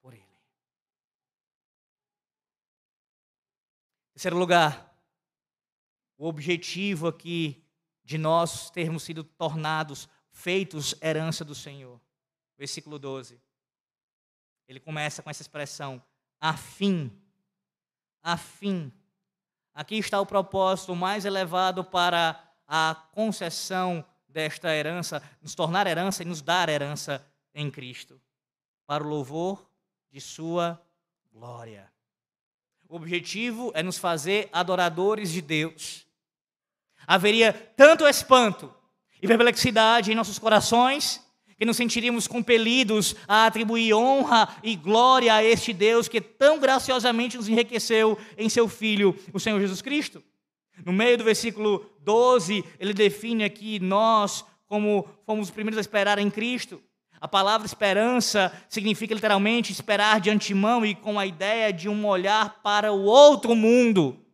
[0.00, 0.22] Por Ele.
[4.16, 4.98] Terceiro lugar,
[6.16, 7.62] o objetivo aqui
[8.02, 12.00] de nós termos sido tornados, feitos herança do Senhor.
[12.56, 13.38] Versículo 12.
[14.66, 16.02] Ele começa com essa expressão,
[16.40, 17.12] a fim.
[18.22, 18.90] A fim
[19.74, 26.26] Aqui está o propósito mais elevado para a concessão desta herança, nos tornar herança e
[26.26, 27.22] nos dar herança
[27.54, 28.18] em Cristo,
[28.86, 29.70] para o louvor
[30.10, 30.82] de Sua
[31.30, 31.94] glória.
[32.88, 36.06] O objetivo é nos fazer adoradores de Deus.
[37.06, 38.72] Haveria tanto espanto
[39.20, 41.24] e perplexidade em nossos corações
[41.58, 47.36] que nos sentiríamos compelidos a atribuir honra e glória a este Deus que tão graciosamente
[47.36, 50.22] nos enriqueceu em seu Filho, o Senhor Jesus Cristo.
[50.84, 56.18] No meio do versículo 12, ele define aqui nós como fomos os primeiros a esperar
[56.18, 56.80] em Cristo.
[57.26, 62.62] A palavra esperança significa literalmente esperar de antemão e com a ideia de um olhar
[62.62, 64.24] para o outro mundo,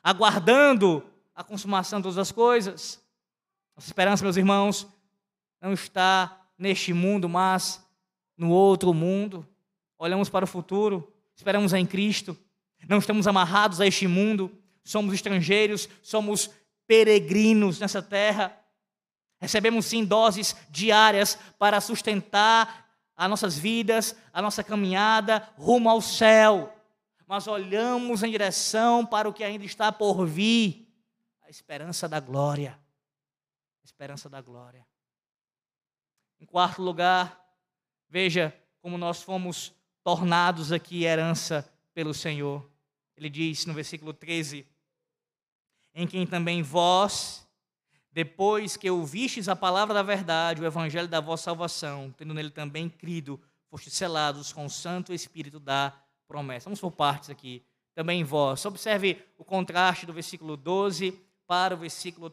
[0.00, 3.04] aguardando a consumação de todas as coisas.
[3.74, 4.86] Nossa esperança, meus irmãos,
[5.60, 7.84] não está neste mundo, mas
[8.36, 9.44] no outro mundo.
[9.98, 12.38] Olhamos para o futuro, esperamos em Cristo.
[12.88, 16.48] Não estamos amarrados a este mundo, somos estrangeiros, somos
[16.86, 18.56] peregrinos nessa terra.
[19.40, 26.74] Recebemos sim doses diárias para sustentar as nossas vidas, a nossa caminhada rumo ao céu.
[27.26, 30.86] Mas olhamos em direção para o que ainda está por vir
[31.42, 32.78] a esperança da glória.
[33.82, 34.86] A esperança da glória.
[36.40, 37.38] Em quarto lugar,
[38.08, 39.72] veja como nós fomos
[40.02, 42.68] tornados aqui herança pelo Senhor.
[43.16, 44.66] Ele diz no versículo 13:
[45.94, 47.46] Em quem também vós,
[48.12, 52.88] depois que ouvistes a palavra da verdade, o evangelho da vossa salvação, tendo nele também
[52.88, 55.92] crido, fostes selados com o Santo Espírito da
[56.26, 56.64] promessa.
[56.64, 57.62] Vamos por partes aqui.
[57.94, 58.64] Também vós.
[58.64, 62.32] Observe o contraste do versículo 12 para o versículo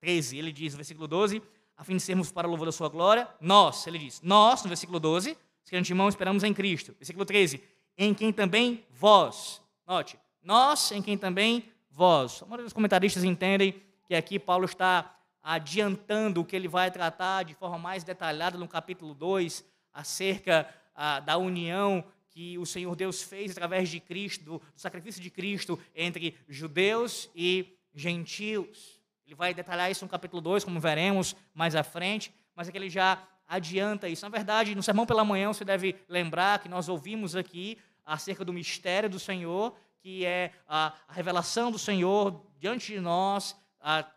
[0.00, 0.38] 13.
[0.38, 1.42] Ele diz no versículo 12:
[1.76, 4.68] a fim de sermos para o louvor da sua glória, nós, ele diz, nós, no
[4.68, 6.94] versículo 12, que de antemão esperamos em Cristo.
[6.98, 7.62] Versículo 13,
[7.98, 12.42] em quem também vós, note, nós, em quem também vós.
[12.42, 13.74] A maioria dos comentaristas entendem
[14.06, 15.15] que aqui Paulo está
[15.48, 21.20] adiantando o que ele vai tratar de forma mais detalhada no capítulo 2, acerca ah,
[21.20, 26.36] da união que o Senhor Deus fez através de Cristo, do sacrifício de Cristo entre
[26.48, 29.00] judeus e gentios.
[29.24, 32.78] Ele vai detalhar isso no capítulo 2, como veremos mais à frente, mas é que
[32.78, 34.24] ele já adianta isso.
[34.24, 38.52] Na verdade, no sermão pela manhã, você deve lembrar que nós ouvimos aqui acerca do
[38.52, 43.56] mistério do Senhor, que é a, revelação do Senhor diante de nós,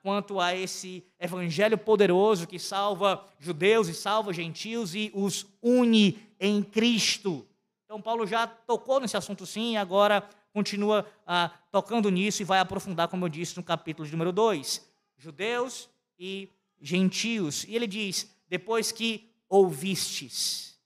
[0.01, 6.63] quanto a esse evangelho poderoso que salva judeus e salva gentios e os une em
[6.63, 7.47] Cristo.
[7.85, 12.59] Então, Paulo já tocou nesse assunto sim, e agora continua ah, tocando nisso e vai
[12.59, 16.49] aprofundar, como eu disse, no capítulo número 2 judeus e
[16.81, 17.65] gentios.
[17.65, 20.79] E ele diz: depois que ouvistes.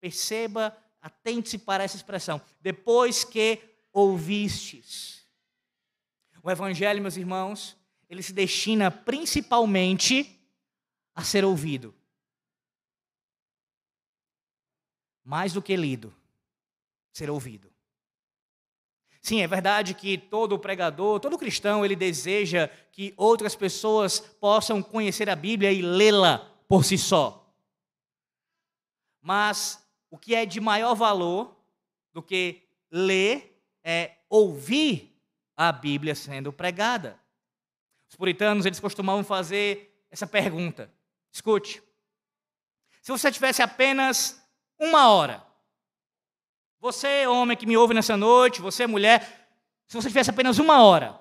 [0.00, 2.40] Perceba, atente-se para essa expressão.
[2.60, 3.60] Depois que
[3.92, 5.26] ouvistes.
[6.42, 7.76] O evangelho, meus irmãos,
[8.08, 10.40] ele se destina principalmente
[11.14, 11.94] a ser ouvido.
[15.24, 16.14] Mais do que lido,
[17.12, 17.70] ser ouvido.
[19.20, 25.28] Sim, é verdade que todo pregador, todo cristão, ele deseja que outras pessoas possam conhecer
[25.28, 27.52] a Bíblia e lê-la por si só.
[29.20, 31.54] Mas o que é de maior valor
[32.12, 35.14] do que ler é ouvir
[35.56, 37.20] a Bíblia sendo pregada.
[38.08, 40.92] Os puritanos, eles costumavam fazer essa pergunta.
[41.30, 41.82] Escute.
[43.02, 44.42] Se você tivesse apenas
[44.78, 45.46] uma hora,
[46.80, 49.50] você, homem que me ouve nessa noite, você, mulher,
[49.86, 51.18] se você tivesse apenas uma hora,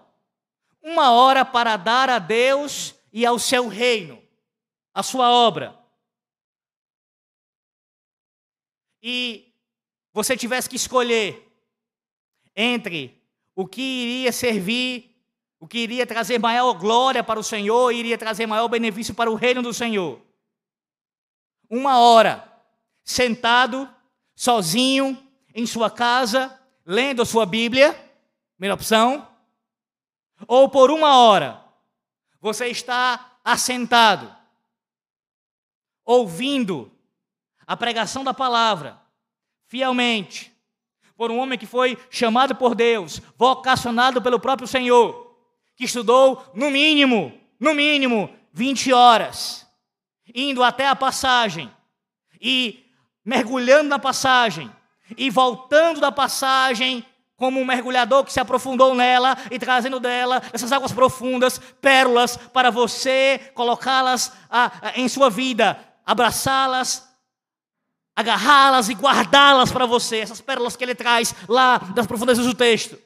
[0.81, 4.21] uma hora para dar a Deus e ao seu reino,
[4.93, 5.77] a sua obra,
[9.01, 9.53] e
[10.11, 11.47] você tivesse que escolher
[12.55, 13.23] entre
[13.55, 15.16] o que iria servir,
[15.59, 19.35] o que iria trazer maior glória para o Senhor, iria trazer maior benefício para o
[19.35, 20.21] reino do Senhor.
[21.69, 22.47] Uma hora,
[23.03, 23.89] sentado,
[24.35, 25.17] sozinho,
[25.53, 27.93] em sua casa, lendo a sua Bíblia,
[28.55, 29.27] primeira opção.
[30.47, 31.63] Ou por uma hora,
[32.39, 34.33] você está assentado,
[36.05, 36.91] ouvindo
[37.65, 39.01] a pregação da palavra,
[39.65, 40.55] fielmente,
[41.15, 45.26] por um homem que foi chamado por Deus, vocacionado pelo próprio Senhor,
[45.77, 49.65] que estudou no mínimo, no mínimo, 20 horas,
[50.33, 51.71] indo até a passagem
[52.41, 52.83] e
[53.23, 54.71] mergulhando na passagem
[55.15, 60.71] e voltando da passagem como um mergulhador que se aprofundou nela e trazendo dela, essas
[60.71, 64.33] águas profundas, pérolas para você colocá-las
[64.95, 67.07] em sua vida, abraçá-las,
[68.15, 72.97] agarrá-las e guardá-las para você, essas pérolas que ele traz lá das profundezas do texto,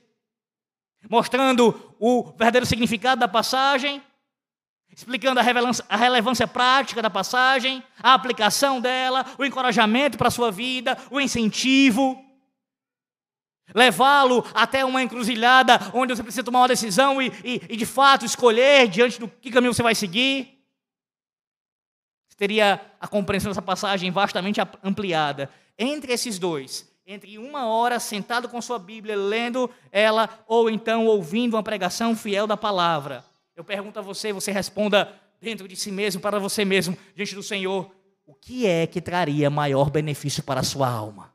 [1.10, 4.02] mostrando o verdadeiro significado da passagem,
[4.90, 5.44] explicando a,
[5.90, 11.20] a relevância prática da passagem, a aplicação dela, o encorajamento para a sua vida, o
[11.20, 12.24] incentivo,
[13.74, 18.26] levá-lo até uma encruzilhada onde você precisa tomar uma decisão e, e, e de fato
[18.26, 20.62] escolher diante do que caminho você vai seguir
[22.42, 25.48] teria a compreensão dessa passagem vastamente ampliada.
[25.78, 31.56] Entre esses dois, entre uma hora sentado com sua Bíblia, lendo ela, ou então ouvindo
[31.56, 33.26] uma pregação fiel da palavra.
[33.56, 37.44] Eu pergunto a você, você responda dentro de si mesmo, para você mesmo, diante do
[37.44, 37.94] Senhor:
[38.26, 41.34] o que é que traria maior benefício para a sua alma?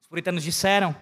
[0.00, 0.94] Os puritanos disseram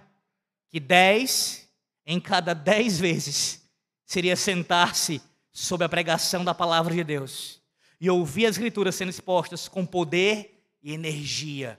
[0.69, 1.69] que dez
[2.07, 3.63] em cada dez vezes
[4.05, 7.61] seria sentar-se sobre a pregação da palavra de Deus
[8.01, 11.79] e ouvir as Escrituras sendo expostas com poder e energia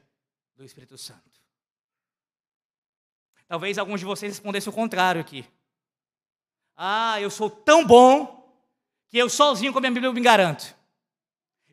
[0.62, 1.41] do Espírito Santo.
[3.47, 5.43] Talvez alguns de vocês respondessem o contrário aqui.
[6.78, 8.47] Ah, eu sou tão bom
[9.10, 10.74] que eu sozinho com a minha Bíblia me garanto.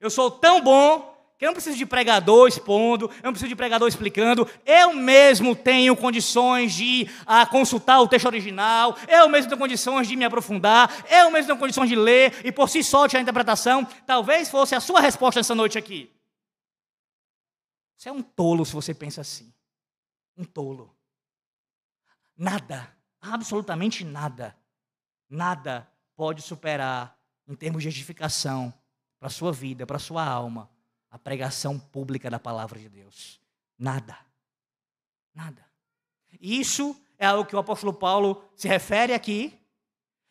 [0.01, 3.55] Eu sou tão bom que eu não preciso de pregador expondo, eu não preciso de
[3.55, 9.61] pregador explicando, eu mesmo tenho condições de ah, consultar o texto original, eu mesmo tenho
[9.61, 13.21] condições de me aprofundar, eu mesmo tenho condições de ler e por si só tirar
[13.21, 13.87] a interpretação.
[14.07, 16.11] Talvez fosse a sua resposta essa noite aqui.
[17.99, 19.53] Você é um tolo se você pensa assim.
[20.37, 20.97] Um tolo.
[22.37, 24.57] Nada, absolutamente nada,
[25.29, 28.73] nada pode superar, em termos de edificação,
[29.19, 30.71] para a sua vida, para a sua alma,
[31.11, 33.41] a pregação pública da palavra de Deus.
[33.77, 34.17] Nada.
[35.35, 35.67] Nada.
[36.41, 39.59] Isso é algo que o apóstolo Paulo se refere aqui,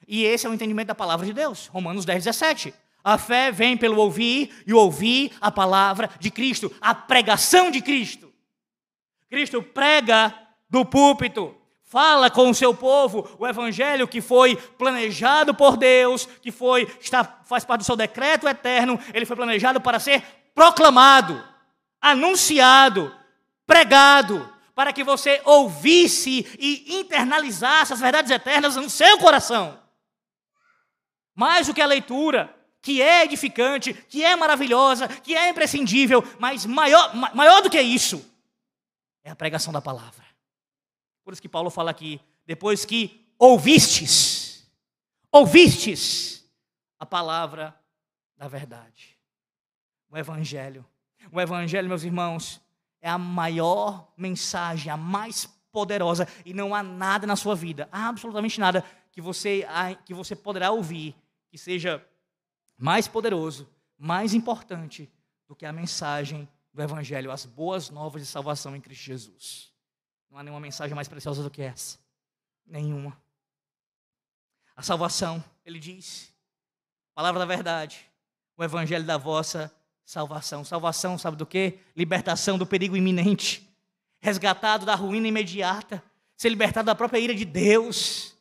[0.07, 1.67] e esse é o entendimento da palavra de Deus.
[1.67, 2.73] Romanos 10, 17.
[3.07, 8.33] A fé vem pelo ouvir, e ouvir a palavra de Cristo, a pregação de Cristo.
[9.29, 10.37] Cristo prega
[10.69, 16.51] do púlpito, fala com o seu povo o evangelho que foi planejado por Deus, que
[16.51, 20.21] foi está faz parte do seu decreto eterno, ele foi planejado para ser
[20.53, 21.41] proclamado,
[22.01, 23.15] anunciado,
[23.65, 29.79] pregado, para que você ouvisse e internalizasse as verdades eternas no seu coração.
[31.33, 32.56] Mais do que a leitura,
[32.87, 38.25] que é edificante, que é maravilhosa, que é imprescindível, mas maior, maior do que isso,
[39.25, 40.25] é a pregação da palavra.
[41.21, 44.65] Por isso que Paulo fala aqui, depois que ouvistes,
[45.29, 46.49] ouvistes
[46.97, 47.77] a palavra
[48.37, 49.17] da verdade
[50.09, 50.85] o Evangelho.
[51.29, 52.61] O Evangelho, meus irmãos,
[53.01, 58.61] é a maior mensagem, a mais poderosa, e não há nada na sua vida, absolutamente
[58.61, 59.67] nada, que você,
[60.05, 61.13] que você poderá ouvir
[61.49, 62.01] que seja
[62.77, 63.67] mais poderoso,
[63.97, 65.11] mais importante
[65.47, 69.73] do que a mensagem do Evangelho, as boas novas de salvação em Cristo Jesus.
[70.29, 71.97] Não há nenhuma mensagem mais preciosa do que essa.
[72.65, 73.19] Nenhuma.
[74.75, 76.31] A salvação, ele diz,
[77.15, 78.05] palavra da verdade,
[78.55, 79.73] o Evangelho da vossa
[80.07, 80.63] Salvação.
[80.63, 81.79] Salvação, sabe do que?
[81.93, 83.69] Libertação do perigo iminente.
[84.21, 86.01] Resgatado da ruína imediata.
[86.37, 88.33] Ser libertado da própria ira de Deus.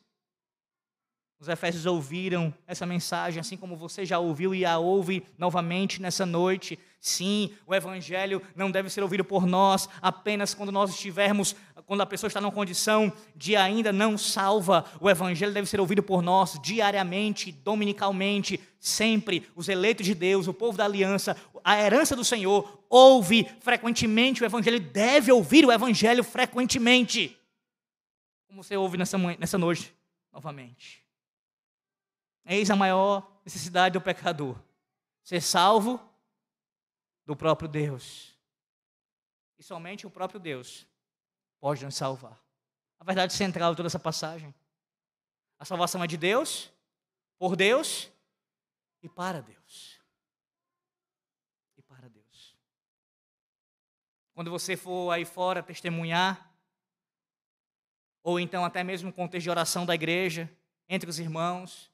[1.39, 6.25] Os Efésios ouviram essa mensagem, assim como você já ouviu e a ouve novamente nessa
[6.25, 6.79] noite.
[6.99, 12.07] Sim, o Evangelho não deve ser ouvido por nós apenas quando nós estivermos, quando a
[12.07, 14.83] pessoa está numa condição de ainda não salva.
[14.99, 19.47] O Evangelho deve ser ouvido por nós diariamente, dominicalmente, sempre.
[19.55, 24.45] Os eleitos de Deus, o povo da aliança, a herança do Senhor, ouve frequentemente o
[24.45, 27.37] Evangelho, deve ouvir o Evangelho frequentemente.
[28.47, 29.93] Como você ouve nessa, nessa noite,
[30.33, 31.06] novamente.
[32.49, 34.57] Eis a maior necessidade do pecador:
[35.21, 35.99] ser salvo
[37.25, 38.33] do próprio Deus.
[39.59, 40.87] E somente o próprio Deus
[41.59, 42.41] pode nos salvar.
[42.97, 44.55] A verdade central de toda essa passagem.
[45.59, 46.71] A salvação é de Deus,
[47.37, 48.09] por Deus
[49.01, 49.99] e para Deus.
[51.75, 52.55] E para Deus.
[54.33, 56.53] Quando você for aí fora testemunhar,
[58.23, 60.49] ou então até mesmo no contexto de oração da igreja,
[60.87, 61.91] entre os irmãos,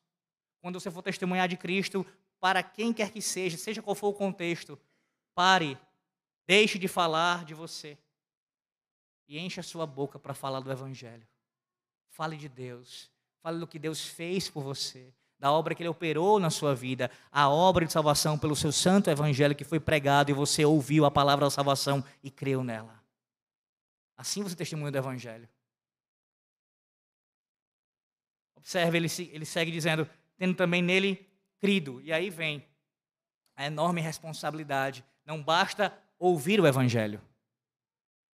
[0.63, 2.05] quando você for testemunhar de Cristo,
[2.39, 4.79] para quem quer que seja, seja qual for o contexto,
[5.35, 5.77] pare,
[6.47, 7.97] deixe de falar de você
[9.27, 11.27] e enche a sua boca para falar do Evangelho.
[12.07, 13.11] Fale de Deus,
[13.41, 17.11] fale do que Deus fez por você, da obra que Ele operou na sua vida,
[17.29, 21.11] a obra de salvação pelo seu santo Evangelho que foi pregado e você ouviu a
[21.11, 23.03] palavra da salvação e creu nela.
[24.15, 25.49] Assim você testemunha do Evangelho.
[28.55, 30.07] Observe, ele, ele segue dizendo:
[30.37, 31.29] tendo também nele
[31.59, 32.01] crido.
[32.01, 32.65] E aí vem
[33.55, 35.03] a enorme responsabilidade.
[35.25, 37.21] Não basta ouvir o Evangelho.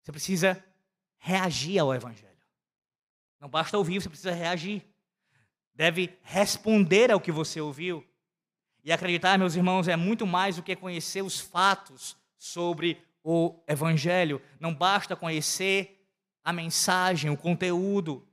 [0.02, 0.64] Você precisa
[1.18, 2.26] reagir ao Evangelho.
[3.40, 4.84] Não basta ouvir, você precisa reagir.
[5.74, 8.06] Deve responder ao que você ouviu.
[8.82, 14.40] E acreditar, meus irmãos, é muito mais do que conhecer os fatos sobre o Evangelho.
[14.60, 16.08] Não basta conhecer
[16.44, 18.26] a mensagem, o conteúdo.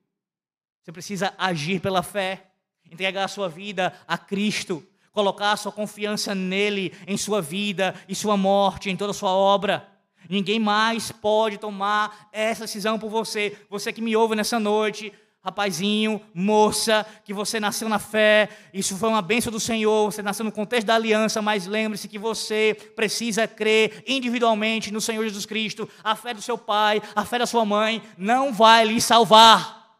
[0.82, 2.53] Você precisa agir pela fé
[2.91, 8.15] entregar a sua vida a Cristo, colocar a sua confiança nele, em sua vida e
[8.15, 9.88] sua morte, em toda a sua obra.
[10.29, 13.57] Ninguém mais pode tomar essa decisão por você.
[13.69, 15.11] Você que me ouve nessa noite,
[15.43, 20.45] rapazinho, moça, que você nasceu na fé, isso foi uma bênção do Senhor, você nasceu
[20.45, 25.89] no contexto da aliança, mas lembre-se que você precisa crer individualmente no Senhor Jesus Cristo.
[26.01, 29.97] A fé do seu pai, a fé da sua mãe não vai lhe salvar.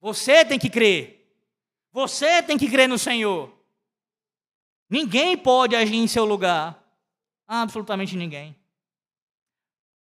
[0.00, 1.25] Você tem que crer.
[1.96, 3.50] Você tem que crer no Senhor.
[4.86, 6.78] Ninguém pode agir em seu lugar.
[7.48, 8.54] Absolutamente ninguém.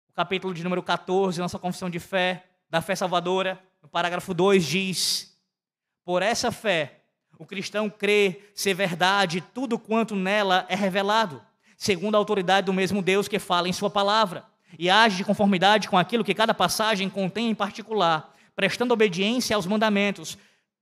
[0.09, 4.65] O capítulo de número 14, nossa confissão de fé, da fé salvadora, no parágrafo 2
[4.65, 5.39] diz:
[6.03, 7.01] Por essa fé,
[7.37, 11.45] o cristão crê ser verdade tudo quanto nela é revelado,
[11.77, 14.43] segundo a autoridade do mesmo Deus que fala em Sua palavra,
[14.79, 19.67] e age de conformidade com aquilo que cada passagem contém em particular, prestando obediência aos
[19.67, 20.39] mandamentos,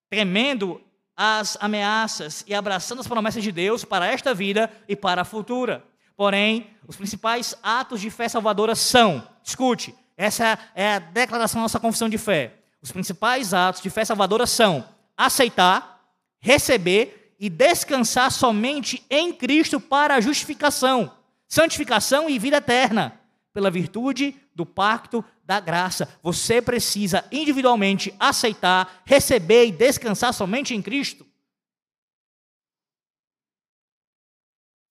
[0.09, 0.81] tremendo
[1.15, 5.83] as ameaças e abraçando as promessas de Deus para esta vida e para a futura.
[6.15, 11.79] Porém, os principais atos de fé salvadora são, escute, essa é a declaração da nossa
[11.79, 12.55] confissão de fé.
[12.81, 14.87] Os principais atos de fé salvadora são
[15.17, 16.01] aceitar,
[16.39, 21.11] receber e descansar somente em Cristo para a justificação,
[21.47, 23.19] santificação e vida eterna,
[23.53, 26.17] pela virtude do pacto da graça.
[26.23, 31.27] Você precisa individualmente aceitar, receber e descansar somente em Cristo.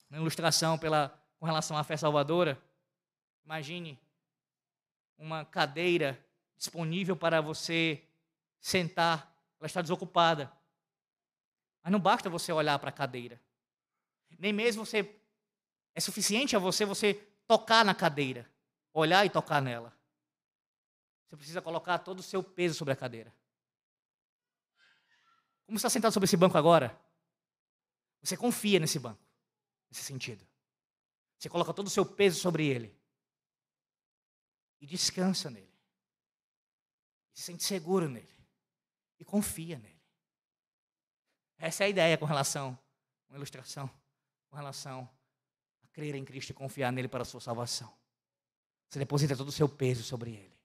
[0.07, 2.61] Uma ilustração pela, com relação à fé salvadora.
[3.43, 3.99] Imagine
[5.17, 6.23] uma cadeira
[6.55, 8.03] disponível para você
[8.59, 10.51] sentar, ela está desocupada.
[11.81, 13.41] Mas não basta você olhar para a cadeira.
[14.37, 15.15] Nem mesmo você
[15.95, 17.15] é suficiente a você você
[17.47, 18.47] tocar na cadeira,
[18.93, 19.99] olhar e tocar nela.
[21.31, 23.33] Você precisa colocar todo o seu peso sobre a cadeira.
[25.65, 26.99] Como você está sentado sobre esse banco agora?
[28.21, 29.25] Você confia nesse banco,
[29.89, 30.45] nesse sentido.
[31.37, 32.93] Você coloca todo o seu peso sobre ele.
[34.81, 35.73] E descansa nele.
[37.33, 38.45] E se sente seguro nele.
[39.17, 40.03] E confia nele.
[41.57, 42.77] Essa é a ideia com relação,
[43.29, 43.89] uma ilustração,
[44.49, 45.09] com relação
[45.81, 47.97] a crer em Cristo e confiar nele para a sua salvação.
[48.89, 50.60] Você deposita todo o seu peso sobre ele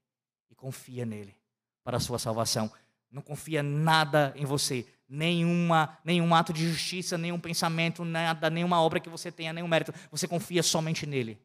[0.51, 1.37] e confia nele
[1.83, 2.73] para a sua salvação.
[3.11, 9.01] Não confia nada em você, nenhuma, nenhum ato de justiça, nenhum pensamento, nada, nenhuma obra
[9.01, 9.93] que você tenha, nenhum mérito.
[10.11, 11.41] Você confia somente nele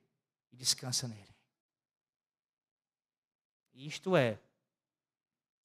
[0.51, 1.29] e descansa nele.
[3.73, 4.39] Isto é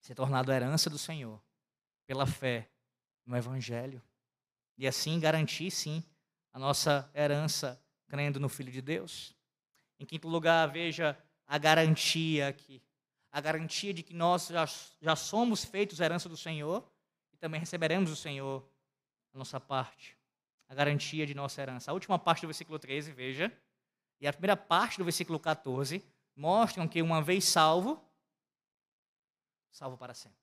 [0.01, 1.43] ser tornado herança do Senhor
[2.07, 2.68] pela fé
[3.24, 4.01] no Evangelho
[4.78, 6.05] e assim garantir, sim,
[6.53, 9.34] a nossa herança crendo no Filho de Deus.
[9.99, 12.82] Em quinto lugar, veja a garantia aqui
[13.37, 14.64] a garantia de que nós já,
[14.99, 16.82] já somos feitos herança do Senhor.
[17.34, 18.66] e também receberemos do Senhor
[19.34, 20.16] a nossa parte,
[20.66, 21.91] a garantia de nossa herança.
[21.91, 23.53] A última parte do versículo 13, veja,
[24.18, 26.03] e a primeira parte do versículo 14
[26.34, 28.03] mostram que uma vez salvo,
[29.70, 30.39] salvo para sempre.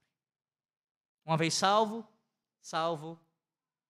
[1.26, 2.08] Uma vez salvo,
[2.62, 3.20] salvo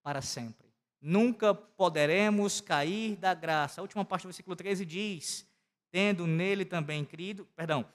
[0.02, 0.74] para sempre.
[1.02, 3.82] Nunca poderemos cair da graça.
[3.82, 5.46] A última parte do versículo 13 diz:
[5.92, 7.86] tendo nele também crido, perdão,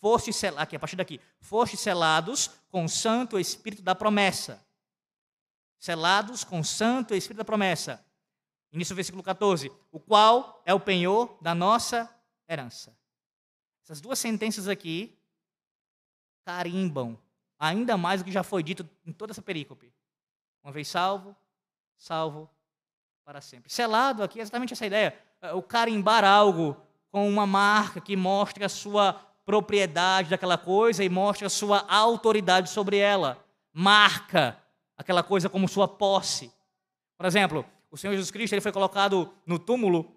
[0.00, 4.64] foste selados, aqui, a partir daqui, foste selados com o Santo Espírito da promessa.
[5.78, 8.04] Selados com o Santo Espírito da promessa.
[8.72, 12.12] Início do versículo 14, o qual é o penhor da nossa
[12.48, 12.96] herança.
[13.82, 15.16] Essas duas sentenças aqui
[16.44, 17.18] carimbam
[17.58, 19.92] ainda mais do que já foi dito em toda essa perícope.
[20.62, 21.34] Uma vez salvo,
[21.96, 22.50] salvo
[23.24, 23.72] para sempre.
[23.72, 25.16] Selado aqui é exatamente essa ideia.
[25.40, 26.76] É, o carimbar algo
[27.10, 29.14] com uma marca que mostre a sua
[29.46, 33.42] propriedade daquela coisa e mostre a sua autoridade sobre ela.
[33.72, 34.58] Marca
[34.98, 36.52] aquela coisa como sua posse.
[37.16, 40.12] Por exemplo, o Senhor Jesus Cristo ele foi colocado no túmulo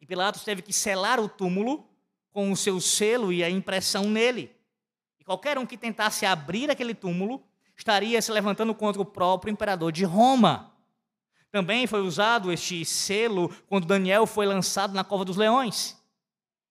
[0.00, 1.88] e Pilatos teve que selar o túmulo
[2.30, 4.54] com o seu selo e a impressão nele.
[5.18, 7.42] E qualquer um que tentasse abrir aquele túmulo
[7.76, 10.72] estaria se levantando contra o próprio imperador de Roma.
[11.50, 15.99] Também foi usado este selo quando Daniel foi lançado na cova dos leões.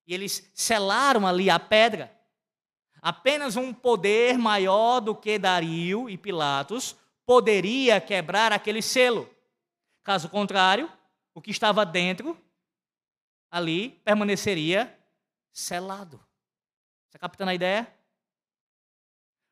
[0.09, 2.11] E eles selaram ali a pedra.
[2.99, 6.95] Apenas um poder maior do que Dario e Pilatos
[7.27, 9.29] poderia quebrar aquele selo.
[10.03, 10.91] Caso contrário,
[11.31, 12.35] o que estava dentro
[13.51, 14.99] ali permaneceria
[15.53, 16.19] selado.
[17.05, 17.87] Está captando a ideia?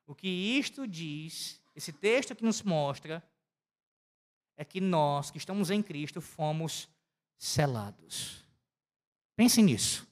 [0.08, 3.22] O que isto diz, esse texto que nos mostra,
[4.56, 6.88] é que nós que estamos em Cristo fomos
[7.38, 8.44] selados.
[9.36, 10.07] Pense nisso.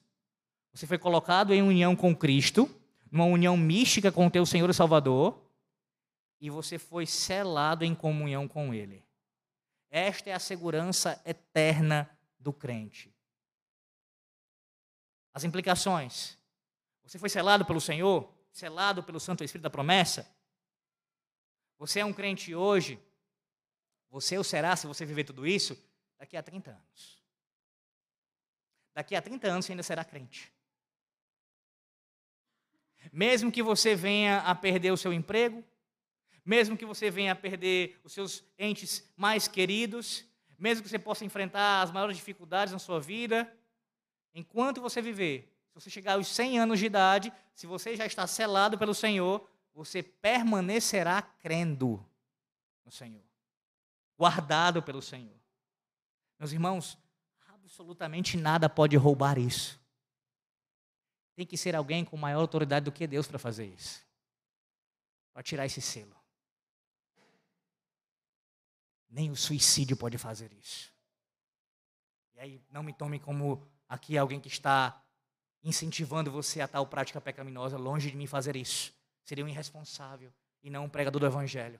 [0.77, 2.69] Você foi colocado em união com Cristo,
[3.11, 5.43] numa união mística com o teu Senhor e Salvador,
[6.39, 9.03] e você foi selado em comunhão com Ele.
[9.89, 12.07] Esta é a segurança eterna
[12.37, 13.11] do crente.
[15.33, 16.37] As implicações.
[17.01, 20.31] Você foi selado pelo Senhor, selado pelo Santo Espírito da promessa.
[21.79, 23.03] Você é um crente hoje.
[24.11, 25.75] Você o será, se você viver tudo isso,
[26.19, 27.23] daqui a 30 anos.
[28.93, 30.55] Daqui a 30 anos você ainda será crente.
[33.11, 35.63] Mesmo que você venha a perder o seu emprego,
[36.45, 40.25] mesmo que você venha a perder os seus entes mais queridos,
[40.57, 43.51] mesmo que você possa enfrentar as maiores dificuldades na sua vida,
[44.33, 48.25] enquanto você viver, se você chegar aos 100 anos de idade, se você já está
[48.25, 52.03] selado pelo Senhor, você permanecerá crendo
[52.83, 53.23] no Senhor,
[54.17, 55.37] guardado pelo Senhor.
[56.39, 56.97] Meus irmãos,
[57.47, 59.79] absolutamente nada pode roubar isso.
[61.37, 64.03] Tem que ser alguém com maior autoridade do que Deus para fazer isso.
[65.31, 66.15] Para tirar esse selo.
[69.07, 70.91] Nem o suicídio pode fazer isso.
[72.33, 74.99] E aí, não me tome como aqui alguém que está
[75.63, 78.91] incentivando você a tal prática pecaminosa, longe de mim fazer isso.
[79.23, 80.33] Seria um irresponsável
[80.63, 81.79] e não um pregador do evangelho.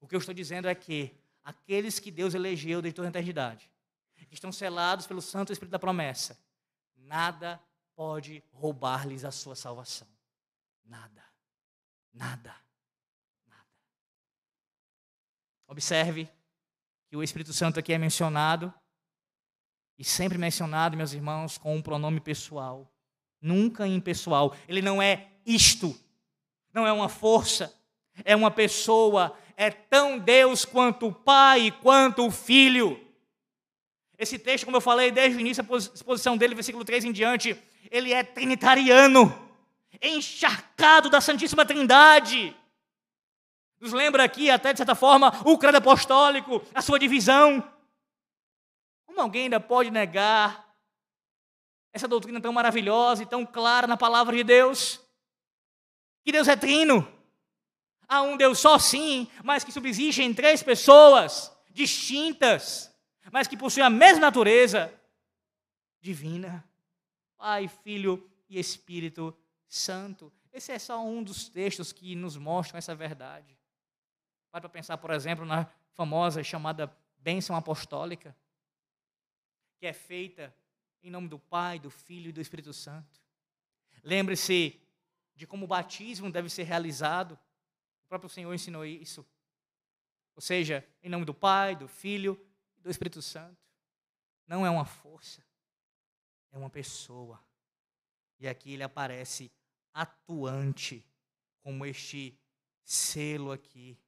[0.00, 1.14] O que eu estou dizendo é que
[1.44, 3.70] aqueles que Deus elegeu desde toda a eternidade,
[4.16, 6.38] que estão selados pelo Santo Espírito da promessa,
[6.96, 7.60] nada
[8.00, 10.08] pode roubar-lhes a sua salvação.
[10.86, 11.22] Nada.
[12.14, 12.56] Nada.
[13.46, 13.68] Nada.
[15.68, 16.26] Observe
[17.10, 18.72] que o Espírito Santo aqui é mencionado,
[19.98, 22.90] e sempre mencionado, meus irmãos, com um pronome pessoal.
[23.38, 24.56] Nunca impessoal.
[24.66, 25.94] Ele não é isto.
[26.72, 27.78] Não é uma força.
[28.24, 29.38] É uma pessoa.
[29.58, 32.98] É tão Deus quanto o Pai, quanto o Filho.
[34.16, 37.62] Esse texto, como eu falei desde o início, a exposição dele, versículo 3 em diante,
[37.90, 39.50] ele é trinitariano,
[40.00, 42.56] encharcado da Santíssima Trindade.
[43.80, 47.66] Nos lembra aqui, até de certa forma, o credo apostólico, a sua divisão.
[49.06, 50.68] Como alguém ainda pode negar
[51.92, 55.00] essa doutrina tão maravilhosa e tão clara na palavra de Deus?
[56.22, 57.06] Que Deus é trino.
[58.06, 62.94] Há um Deus só, sim, mas que subsiste em três pessoas distintas,
[63.32, 64.92] mas que possuem a mesma natureza
[66.00, 66.69] divina.
[67.40, 69.34] Pai, Filho e Espírito
[69.66, 70.30] Santo.
[70.52, 73.58] Esse é só um dos textos que nos mostram essa verdade.
[74.50, 75.64] Para pensar, por exemplo, na
[75.94, 78.36] famosa chamada bênção apostólica,
[79.78, 80.54] que é feita
[81.02, 83.18] em nome do Pai, do Filho e do Espírito Santo.
[84.04, 84.78] Lembre-se
[85.34, 87.38] de como o batismo deve ser realizado.
[88.04, 89.26] O próprio Senhor ensinou isso.
[90.36, 92.38] Ou seja, em nome do Pai, do Filho
[92.76, 93.56] e do Espírito Santo.
[94.46, 95.42] Não é uma força,
[96.52, 97.42] é uma pessoa.
[98.38, 99.50] E aqui ele aparece
[99.92, 101.04] atuante,
[101.62, 102.38] como este
[102.84, 103.98] selo aqui.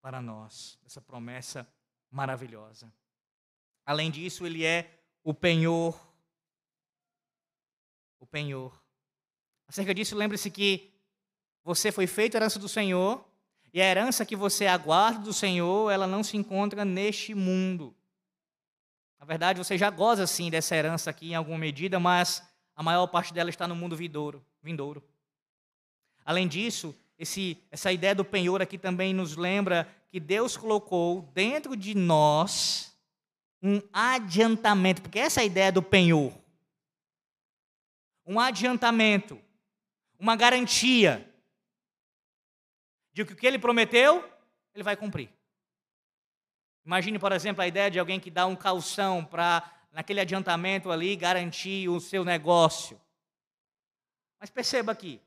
[0.00, 1.70] para nós, essa promessa
[2.10, 2.90] maravilhosa.
[3.84, 6.00] Além disso, ele é o penhor.
[8.18, 8.82] O penhor.
[9.66, 10.90] Acerca disso, lembre-se que
[11.62, 13.24] você foi feito herança do Senhor,
[13.72, 17.94] e a herança que você aguarda do Senhor, ela não se encontra neste mundo.
[19.20, 22.42] Na verdade, você já goza sim dessa herança aqui em alguma medida, mas
[22.74, 24.42] a maior parte dela está no mundo vindouro.
[24.62, 25.04] vindouro.
[26.24, 31.76] Além disso, esse, essa ideia do penhor aqui também nos lembra que Deus colocou dentro
[31.76, 32.98] de nós
[33.62, 36.32] um adiantamento, porque essa é a ideia do penhor.
[38.24, 39.38] Um adiantamento,
[40.18, 41.30] uma garantia
[43.12, 44.24] de que o que ele prometeu,
[44.74, 45.28] ele vai cumprir.
[46.84, 51.14] Imagine, por exemplo, a ideia de alguém que dá um calção para, naquele adiantamento ali,
[51.14, 53.00] garantir o seu negócio.
[54.38, 55.20] Mas perceba aqui,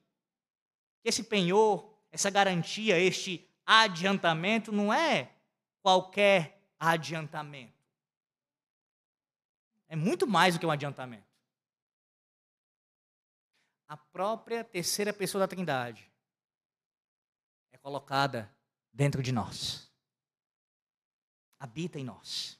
[1.01, 5.31] que esse penhor, essa garantia, este adiantamento não é
[5.81, 7.73] qualquer adiantamento.
[9.87, 11.31] É muito mais do que um adiantamento.
[13.87, 16.11] A própria terceira pessoa da Trindade
[17.71, 18.51] é colocada
[18.91, 19.92] dentro de nós.
[21.63, 22.59] Habita em nós.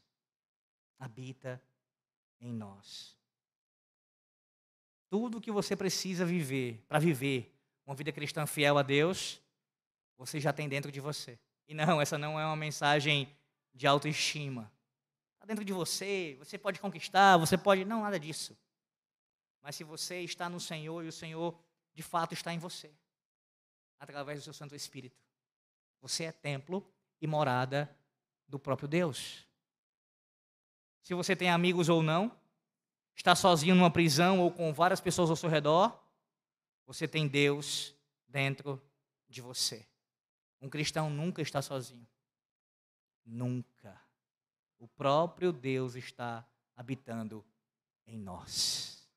[0.98, 1.62] Habita
[2.40, 3.18] em nós.
[5.10, 7.54] Tudo o que você precisa viver, para viver
[7.86, 9.42] uma vida cristã fiel a Deus,
[10.18, 11.38] você já tem dentro de você.
[11.68, 13.28] E não, essa não é uma mensagem
[13.74, 14.72] de autoestima.
[15.34, 17.84] Está dentro de você, você pode conquistar, você pode.
[17.84, 18.58] Não, nada disso.
[19.62, 21.60] Mas se você está no Senhor e o Senhor
[21.94, 22.90] de fato está em você,
[24.00, 25.22] através do seu Santo Espírito,
[26.00, 26.90] você é templo
[27.20, 27.94] e morada
[28.54, 29.48] do próprio Deus.
[31.02, 32.32] Se você tem amigos ou não,
[33.16, 36.00] está sozinho numa prisão ou com várias pessoas ao seu redor,
[36.86, 37.96] você tem Deus
[38.28, 38.80] dentro
[39.28, 39.88] de você.
[40.62, 42.08] Um cristão nunca está sozinho.
[43.26, 44.00] Nunca.
[44.78, 47.44] O próprio Deus está habitando
[48.06, 49.10] em nós.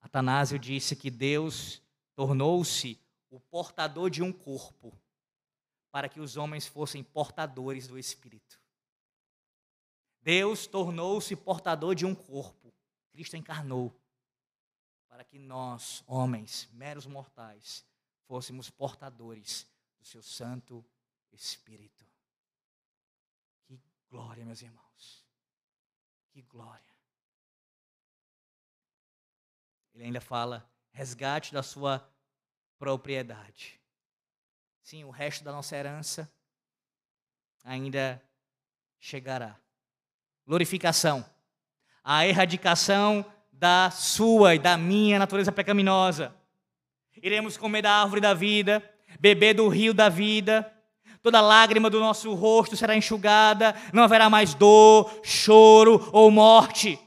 [0.00, 1.80] Atanásio disse que Deus
[2.16, 3.00] tornou-se
[3.30, 5.00] o portador de um corpo
[5.90, 8.60] para que os homens fossem portadores do Espírito.
[10.22, 12.72] Deus tornou-se portador de um corpo.
[13.10, 13.98] Cristo encarnou
[15.08, 17.84] para que nós, homens, meros mortais,
[18.26, 19.66] fôssemos portadores
[19.98, 20.84] do seu Santo
[21.32, 22.06] Espírito.
[23.64, 25.24] Que glória, meus irmãos.
[26.30, 26.96] Que glória.
[29.92, 32.08] Ele ainda fala: resgate da sua
[32.78, 33.79] propriedade.
[34.82, 36.30] Sim, o resto da nossa herança
[37.64, 38.20] ainda
[38.98, 39.56] chegará.
[40.46, 41.24] Glorificação.
[42.02, 46.34] A erradicação da sua e da minha natureza pecaminosa.
[47.22, 48.82] Iremos comer da árvore da vida,
[49.20, 50.70] beber do rio da vida.
[51.22, 56.98] Toda lágrima do nosso rosto será enxugada, não haverá mais dor, choro ou morte.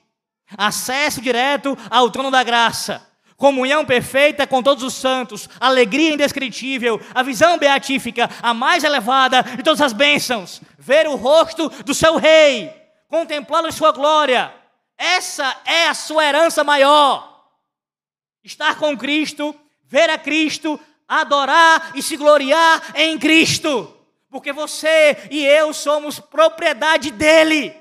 [0.55, 3.12] Acesso direto ao trono da graça.
[3.43, 9.61] Comunhão perfeita com todos os santos, alegria indescritível, a visão beatífica, a mais elevada de
[9.61, 10.61] todas as bênçãos.
[10.79, 12.73] Ver o rosto do seu rei,
[13.09, 14.63] contemplá-lo em sua glória
[14.97, 17.45] essa é a sua herança maior.
[18.41, 23.93] Estar com Cristo, ver a Cristo, adorar e se gloriar em Cristo.
[24.29, 27.75] Porque você e eu somos propriedade dEle,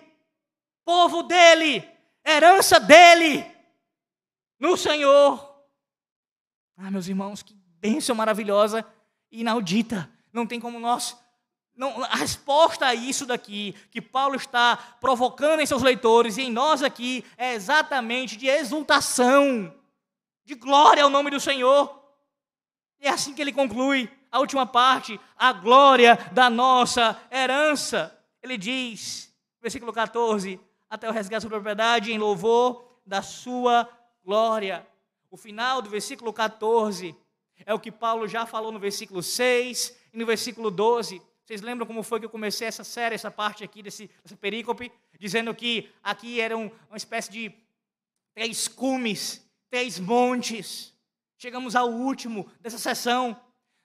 [0.85, 1.89] povo dEle,
[2.27, 3.47] herança dEle,
[4.59, 5.52] no Senhor.
[6.83, 8.85] Ah, meus irmãos, que bênção maravilhosa
[9.31, 10.11] e inaudita.
[10.33, 11.17] Não tem como nós
[11.75, 16.53] não, a resposta a isso daqui que Paulo está provocando em seus leitores e em
[16.53, 19.75] nós aqui é exatamente de exultação,
[20.45, 21.99] de glória ao nome do Senhor.
[23.01, 28.17] É assim que ele conclui a última parte, a glória da nossa herança.
[28.43, 30.61] Ele diz, versículo 14:
[30.91, 33.89] até o resgate da propriedade em louvor da sua
[34.23, 34.87] glória.
[35.33, 37.17] O final do versículo 14
[37.65, 41.87] é o que Paulo já falou no versículo 6 e no versículo 12 vocês lembram
[41.87, 45.89] como foi que eu comecei essa série, essa parte aqui desse, dessa perícope, dizendo que
[46.03, 47.51] aqui era um, uma espécie de
[48.35, 50.93] três cumes, três montes.
[51.39, 53.35] Chegamos ao último dessa sessão.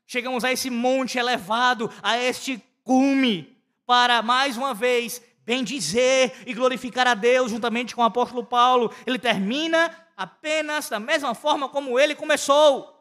[0.06, 7.08] Chegamos a esse monte elevado, a este cume, para mais uma vez bendizer e glorificar
[7.08, 8.94] a Deus juntamente com o apóstolo Paulo.
[9.06, 12.94] Ele termina apenas da mesma forma como ele começou.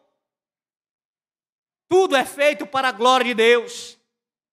[1.88, 3.98] Tudo é feito para a glória de Deus.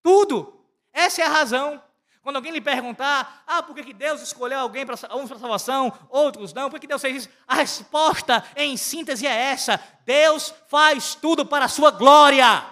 [0.02, 0.66] Tudo.
[0.92, 1.84] Essa é a razão.
[2.24, 6.52] Quando alguém lhe perguntar, ah, por que Deus escolheu alguém para uns para salvação, outros
[6.52, 7.30] não, por que Deus fez isso?
[7.48, 12.66] A resposta, em síntese, é essa: Deus faz tudo para a sua glória.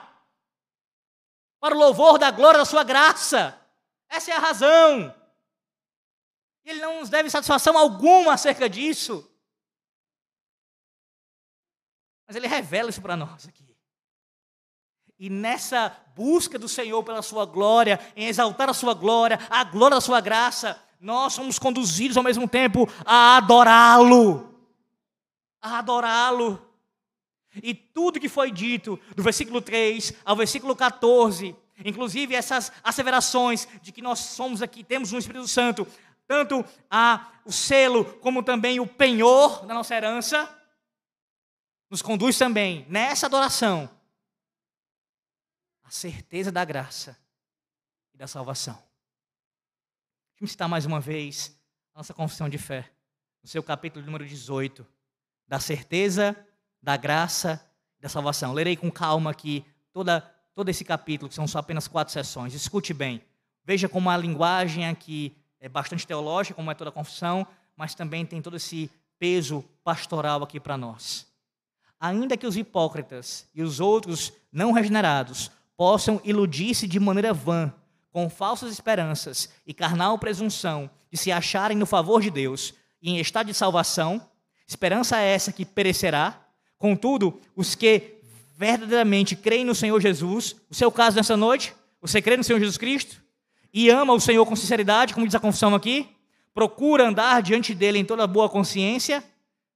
[1.59, 3.60] para o louvor da glória da sua graça.
[4.11, 5.15] Essa é a razão.
[6.65, 9.27] E ele não nos deve satisfação alguma acerca disso.
[12.27, 13.75] Mas ele revela isso para nós aqui.
[15.17, 19.95] E nessa busca do Senhor pela sua glória, em exaltar a sua glória, a glória
[19.95, 24.59] da sua graça, nós somos conduzidos ao mesmo tempo a adorá-lo.
[25.61, 26.59] A adorá-lo.
[27.55, 31.55] E tudo que foi dito, do versículo 3 ao versículo 14,
[31.89, 35.87] inclusive essas asseverações de que nós somos aqui, temos no Espírito Santo,
[36.27, 40.49] tanto a, o selo como também o penhor da nossa herança,
[41.89, 43.89] nos conduz também nessa adoração
[45.83, 47.17] a certeza da graça
[48.13, 48.75] e da salvação.
[48.75, 51.59] Deixa eu citar mais uma vez
[51.93, 52.89] a nossa confissão de fé,
[53.43, 54.87] no seu capítulo número 18,
[55.47, 56.35] da certeza
[56.81, 58.53] da graça e da salvação.
[58.53, 60.21] Lerei com calma aqui toda,
[60.61, 62.53] todo esse capítulo, que são só apenas quatro sessões.
[62.53, 63.19] Escute bem.
[63.65, 68.27] Veja como a linguagem aqui é bastante teológica, como é toda a confissão, mas também
[68.27, 68.87] tem todo esse
[69.17, 71.25] peso pastoral aqui para nós.
[71.99, 77.73] Ainda que os hipócritas e os outros não regenerados possam iludir-se de maneira vã,
[78.11, 83.19] com falsas esperanças e carnal presunção de se acharem no favor de Deus e em
[83.19, 84.21] estado de salvação,
[84.67, 86.39] esperança essa que perecerá,
[86.81, 88.20] Contudo, os que
[88.61, 92.77] verdadeiramente creem no Senhor Jesus, o seu caso nessa noite, você crê no Senhor Jesus
[92.77, 93.19] Cristo
[93.73, 96.07] e ama o Senhor com sinceridade, como diz a confissão aqui,
[96.53, 99.23] procura andar diante dele em toda boa consciência,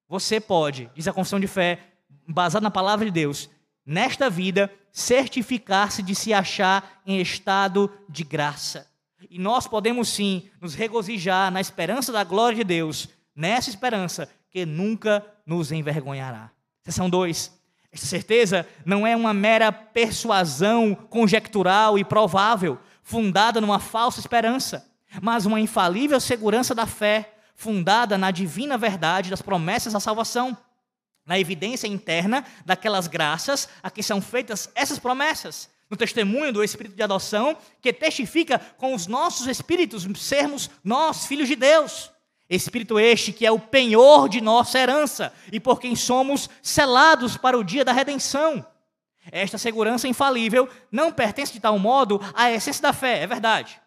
[0.08, 1.80] você pode, diz a confissão de fé,
[2.28, 3.50] baseada na palavra de Deus,
[3.84, 8.88] nesta vida, certificar-se de se achar em estado de graça.
[9.32, 14.64] E nós podemos sim nos regozijar na esperança da glória de Deus, nessa esperança que
[14.64, 16.52] nunca nos envergonhará.
[16.84, 17.65] Seção 2.
[17.96, 24.86] Esta certeza não é uma mera persuasão conjectural e provável, fundada numa falsa esperança,
[25.22, 30.58] mas uma infalível segurança da fé, fundada na divina verdade das promessas da salvação,
[31.26, 36.98] na evidência interna daquelas graças a que são feitas essas promessas, no testemunho do Espírito
[36.98, 42.12] de adoção, que testifica com os nossos espíritos sermos nós, filhos de Deus.
[42.50, 47.58] Espírito este que é o penhor de nossa herança e por quem somos selados para
[47.58, 48.66] o dia da redenção.
[49.32, 53.82] Esta segurança infalível não pertence de tal modo à essência da fé, é verdade.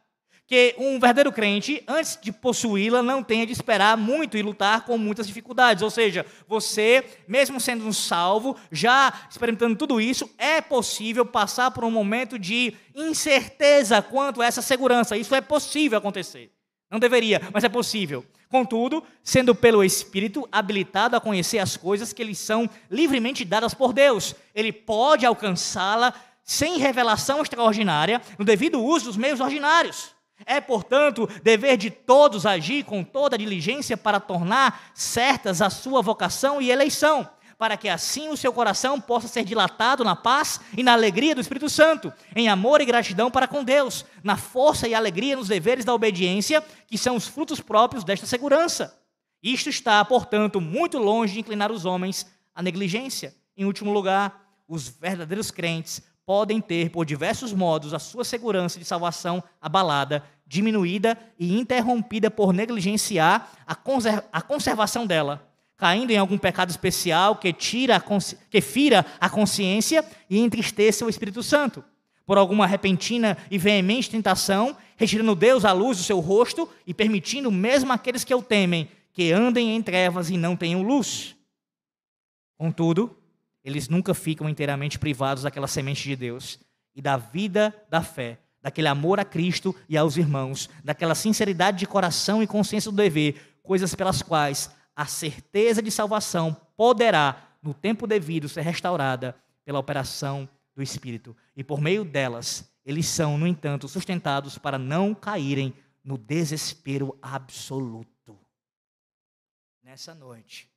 [0.49, 4.97] Que um verdadeiro crente, antes de possuí-la, não tenha de esperar muito e lutar com
[4.97, 5.83] muitas dificuldades.
[5.83, 11.85] Ou seja, você, mesmo sendo um salvo, já experimentando tudo isso, é possível passar por
[11.85, 15.19] um momento de incerteza quanto a essa segurança.
[15.19, 16.51] Isso é possível acontecer.
[16.91, 18.25] Não deveria, mas é possível.
[18.49, 23.93] Contudo, sendo pelo Espírito habilitado a conhecer as coisas que lhe são livremente dadas por
[23.93, 30.15] Deus, ele pode alcançá-la sem revelação extraordinária, no devido uso dos meios ordinários.
[30.47, 36.63] É, portanto, dever de todos agir com toda diligência para tornar certas a sua vocação
[36.63, 37.29] e eleição
[37.59, 41.41] para que assim o seu coração possa ser dilatado na paz e na alegria do
[41.41, 45.85] Espírito Santo, em amor e gratidão para com Deus, na força e alegria nos deveres
[45.85, 48.97] da obediência, que são os frutos próprios desta segurança.
[49.43, 53.35] Isto está, portanto, muito longe de inclinar os homens à negligência.
[53.57, 58.85] Em último lugar, os verdadeiros crentes podem ter, por diversos modos, a sua segurança de
[58.85, 65.48] salvação abalada, diminuída e interrompida por negligenciar a conservação dela
[65.79, 68.03] caindo em algum pecado especial que tira
[68.51, 71.83] que fira a consciência e entristeça o Espírito Santo,
[72.26, 77.51] por alguma repentina e veemente tentação, retirando Deus à luz do seu rosto e permitindo
[77.51, 81.37] mesmo aqueles que o temem que andem em trevas e não tenham luz.
[82.57, 83.16] Contudo,
[83.64, 86.59] eles nunca ficam inteiramente privados daquela semente de Deus
[86.95, 91.87] e da vida da fé, daquele amor a Cristo e aos irmãos, daquela sinceridade de
[91.87, 98.05] coração e consciência do dever, coisas pelas quais a certeza de salvação poderá, no tempo
[98.05, 99.33] devido, ser restaurada
[99.65, 101.37] pela operação do Espírito.
[101.55, 105.73] E por meio delas, eles são, no entanto, sustentados para não caírem
[106.03, 108.37] no desespero absoluto.
[109.81, 110.69] Nessa noite,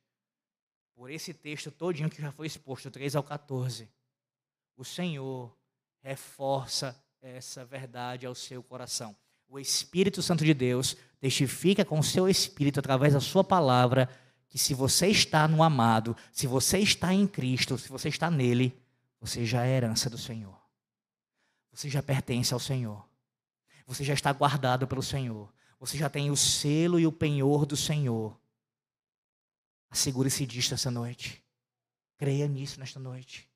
[0.94, 3.88] por esse texto todinho que já foi exposto, 3 ao 14,
[4.76, 5.52] o Senhor
[6.00, 9.16] reforça essa verdade ao seu coração.
[9.48, 14.08] O Espírito Santo de Deus testifica com o seu Espírito, através da sua palavra,
[14.48, 18.76] que se você está no amado, se você está em Cristo, se você está nele,
[19.20, 20.60] você já é herança do Senhor.
[21.70, 23.08] Você já pertence ao Senhor.
[23.86, 25.48] Você já está guardado pelo Senhor.
[25.78, 28.36] Você já tem o selo e o penhor do Senhor.
[29.88, 31.40] Assegure-se disto essa noite.
[32.16, 33.48] Creia nisso nesta noite.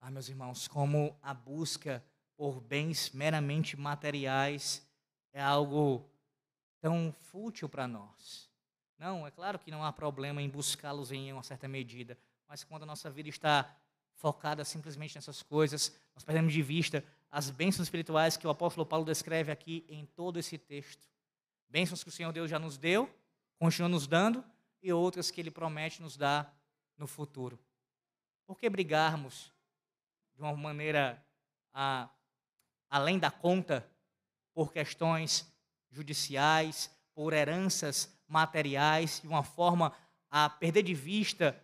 [0.00, 0.14] Amém.
[0.14, 2.02] meus irmãos, como a busca
[2.42, 4.84] por bens meramente materiais
[5.32, 6.04] é algo
[6.80, 8.50] tão fútil para nós.
[8.98, 12.18] Não, é claro que não há problema em buscá-los em uma certa medida,
[12.48, 13.72] mas quando a nossa vida está
[14.14, 19.06] focada simplesmente nessas coisas, nós perdemos de vista as bênçãos espirituais que o apóstolo Paulo
[19.06, 21.08] descreve aqui em todo esse texto.
[21.68, 23.08] Bênçãos que o Senhor Deus já nos deu,
[23.56, 24.44] continua nos dando,
[24.82, 26.52] e outras que Ele promete nos dar
[26.98, 27.56] no futuro.
[28.44, 29.52] Por que brigarmos
[30.34, 31.24] de uma maneira
[31.72, 32.10] a,
[32.92, 33.88] além da conta
[34.52, 35.50] por questões
[35.90, 39.94] judiciais, por heranças materiais, de uma forma
[40.30, 41.58] a perder de vista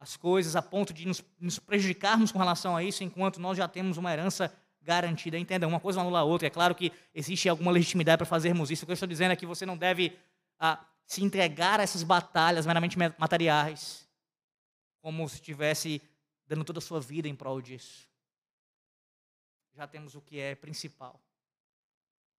[0.00, 3.68] as coisas a ponto de nos, nos, prejudicarmos com relação a isso, enquanto nós já
[3.68, 5.38] temos uma herança garantida.
[5.38, 6.48] Entenda, uma coisa anula a outra.
[6.48, 8.82] É claro que existe alguma legitimidade para fazermos isso.
[8.82, 10.18] O que eu estou dizendo é que você não deve
[10.58, 14.06] ah, se entregar a essas batalhas meramente materiais,
[15.00, 16.02] como se estivesse
[16.44, 18.13] dando toda a sua vida em prol disso.
[19.74, 21.20] Já temos o que é principal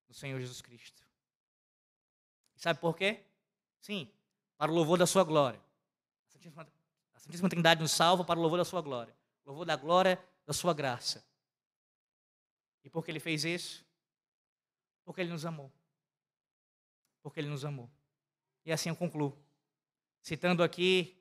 [0.08, 1.02] no Senhor Jesus Cristo.
[2.56, 3.22] Sabe por quê?
[3.80, 4.10] Sim,
[4.56, 5.60] para o louvor da sua glória.
[7.14, 9.14] A Santíssima Trindade nos salva para o louvor da sua glória.
[9.44, 11.24] Louvor da glória da sua graça.
[12.82, 13.84] E por que ele fez isso?
[15.04, 15.70] Porque ele nos amou.
[17.22, 17.90] Porque ele nos amou.
[18.64, 19.36] E assim eu concluo.
[20.22, 21.20] Citando aqui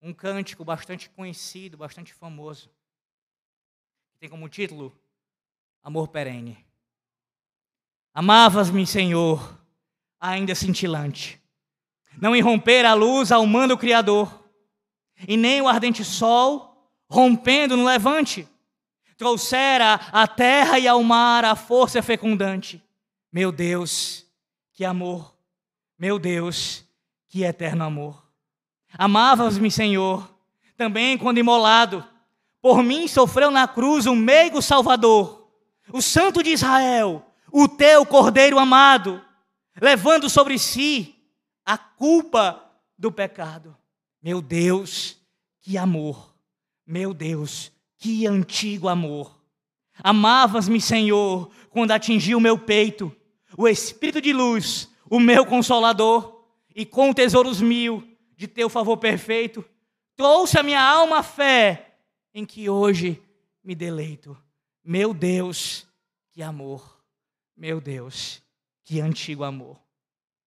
[0.00, 2.70] um cântico bastante conhecido, bastante famoso,
[4.20, 4.94] tem como título
[5.82, 6.62] Amor Perene.
[8.12, 9.58] Amavas-me, Senhor,
[10.20, 11.40] ainda cintilante.
[12.20, 14.46] Não irromper a luz ao mando Criador,
[15.26, 18.46] e nem o ardente sol rompendo no levante,
[19.16, 22.82] trouxera à terra e ao mar a força fecundante.
[23.32, 24.26] Meu Deus,
[24.74, 25.34] que amor!
[25.98, 26.84] Meu Deus,
[27.26, 28.22] que eterno amor!
[28.92, 30.30] Amavas-me, Senhor,
[30.76, 32.06] também quando imolado,
[32.60, 35.48] por mim sofreu na cruz o meigo Salvador,
[35.92, 39.22] o Santo de Israel, o teu Cordeiro amado,
[39.80, 41.14] levando sobre si
[41.64, 42.62] a culpa
[42.98, 43.76] do pecado.
[44.22, 45.16] Meu Deus,
[45.62, 46.34] que amor!
[46.86, 49.40] Meu Deus, que antigo amor!
[50.02, 53.14] Amavas-me, Senhor, quando atingiu o meu peito,
[53.56, 56.44] o Espírito de luz, o meu consolador,
[56.74, 58.06] e com tesouros mil
[58.36, 59.64] de teu favor perfeito,
[60.16, 61.89] trouxe a minha alma a fé
[62.32, 63.22] em que hoje
[63.62, 64.36] me deleito.
[64.82, 65.86] Meu Deus,
[66.30, 67.00] que amor!
[67.56, 68.42] Meu Deus,
[68.84, 69.78] que antigo amor.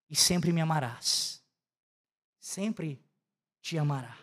[0.09, 1.43] E sempre me amarás.
[2.39, 2.99] Sempre
[3.61, 4.17] te amará.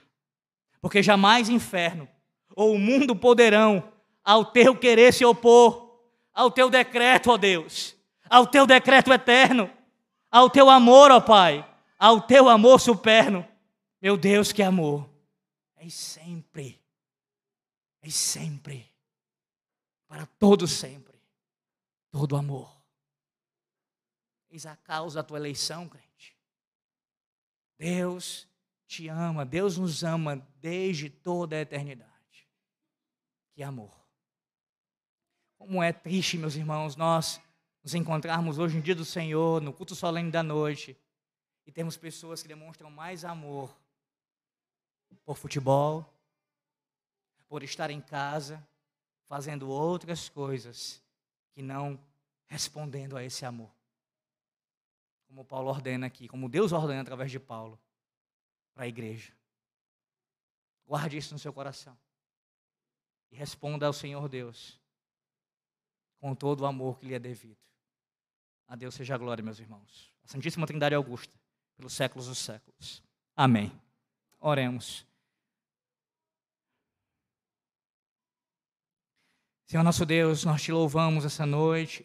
[0.80, 2.08] Porque jamais inferno
[2.56, 3.92] ou o mundo poderão
[4.24, 6.00] ao teu querer se opor,
[6.34, 7.94] ao teu decreto, ó Deus,
[8.28, 9.70] ao teu decreto eterno,
[10.30, 11.66] ao teu amor, ó Pai,
[11.98, 13.46] ao teu amor superno.
[14.02, 15.08] Meu Deus, que amor.
[15.76, 16.80] É sempre,
[18.03, 18.90] é sempre,
[20.07, 21.20] para todo sempre,
[22.11, 22.74] todo amor.
[24.48, 26.36] Eis a causa da tua eleição, crente.
[27.78, 28.48] Deus
[28.86, 32.48] te ama, Deus nos ama desde toda a eternidade.
[33.53, 33.94] Que amor.
[35.57, 37.40] Como é triste, meus irmãos, nós
[37.82, 40.98] nos encontrarmos hoje em dia do Senhor, no culto solene da noite,
[41.66, 43.74] e temos pessoas que demonstram mais amor
[45.24, 46.05] por futebol,
[47.51, 48.66] por estar em casa,
[49.26, 51.03] fazendo outras coisas
[51.53, 52.01] que não
[52.46, 53.70] respondendo a esse amor
[55.30, 57.78] como Paulo ordena aqui, como Deus ordena através de Paulo
[58.74, 59.32] para a igreja.
[60.84, 61.96] Guarde isso no seu coração.
[63.30, 64.80] E responda ao Senhor Deus
[66.18, 67.57] com todo o amor que lhe é devido.
[68.66, 70.12] A Deus seja a glória, meus irmãos.
[70.24, 71.32] A Santíssima Trindade Augusta,
[71.76, 73.01] pelos séculos dos séculos.
[73.36, 73.72] Amém.
[74.40, 75.07] Oremos.
[79.71, 82.05] Senhor nosso Deus, nós te louvamos essa noite.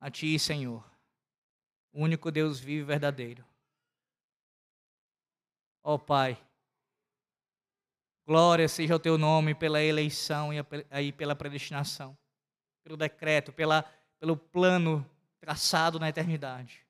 [0.00, 0.84] A Ti, Senhor
[1.92, 3.44] o único Deus vivo e verdadeiro.
[5.84, 6.36] Ó oh, Pai,
[8.26, 12.18] glória seja o teu nome pela eleição e pela predestinação,
[12.82, 13.82] pelo decreto, pela,
[14.18, 15.08] pelo plano
[15.38, 16.84] traçado na eternidade.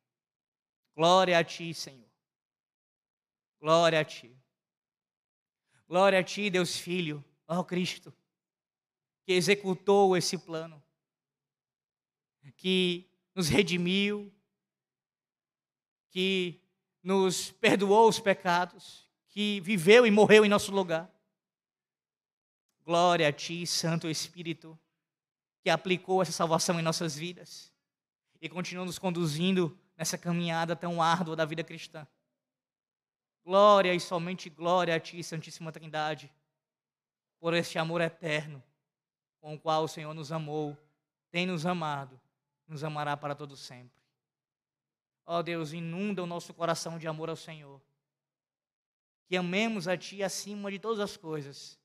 [0.97, 2.11] Glória a ti, Senhor.
[3.61, 4.35] Glória a ti.
[5.87, 8.17] Glória a ti, Deus Filho, ó Cristo,
[9.27, 10.81] que executou esse plano,
[12.57, 14.33] que nos redimiu,
[16.11, 16.63] que
[17.03, 21.13] nos perdoou os pecados, que viveu e morreu em nosso lugar.
[22.85, 24.79] Glória a Ti, Santo Espírito,
[25.61, 27.73] que aplicou essa salvação em nossas vidas
[28.41, 32.07] e continua nos conduzindo nessa caminhada tão árdua da vida cristã.
[33.45, 36.33] Glória e somente glória a Ti, Santíssima Trindade.
[37.41, 38.63] por este amor eterno
[39.47, 40.77] com o qual o Senhor nos amou,
[41.31, 42.21] tem nos amado,
[42.67, 44.03] nos amará para todo sempre.
[45.25, 47.81] Ó oh Deus, inunda o nosso coração de amor ao Senhor.
[49.29, 51.79] Que amemos a Ti acima de todas as coisas.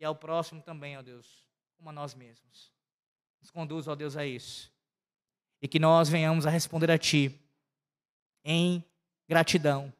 [0.00, 1.46] E ao próximo também, ó Deus,
[1.76, 2.72] como a nós mesmos.
[3.40, 4.72] Nos conduz, ó Deus, a isso.
[5.62, 7.40] E que nós venhamos a responder a Ti
[8.42, 8.84] em
[9.28, 9.94] gratidão,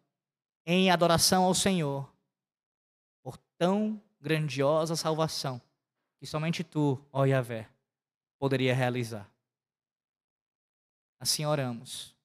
[0.67, 2.13] em adoração ao Senhor,
[3.23, 5.63] por tão grandiosa salvação
[6.19, 7.69] que somente Tu, ó Yahvé,
[8.39, 9.31] poderia realizar.
[11.21, 12.17] Assim oramos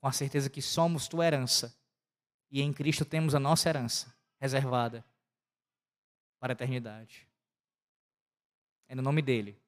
[0.00, 1.76] com a certeza que somos tua herança
[2.50, 5.04] e em Cristo temos a nossa herança reservada
[6.38, 7.28] para a eternidade.
[8.88, 9.60] É no nome dele,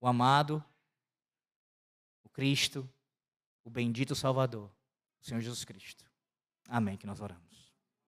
[0.00, 0.64] o amado,
[2.24, 2.88] o Cristo,
[3.62, 4.70] o bendito Salvador,
[5.20, 6.04] o Senhor Jesus Cristo.
[6.68, 6.96] Amém.
[6.96, 7.45] Que nós oramos.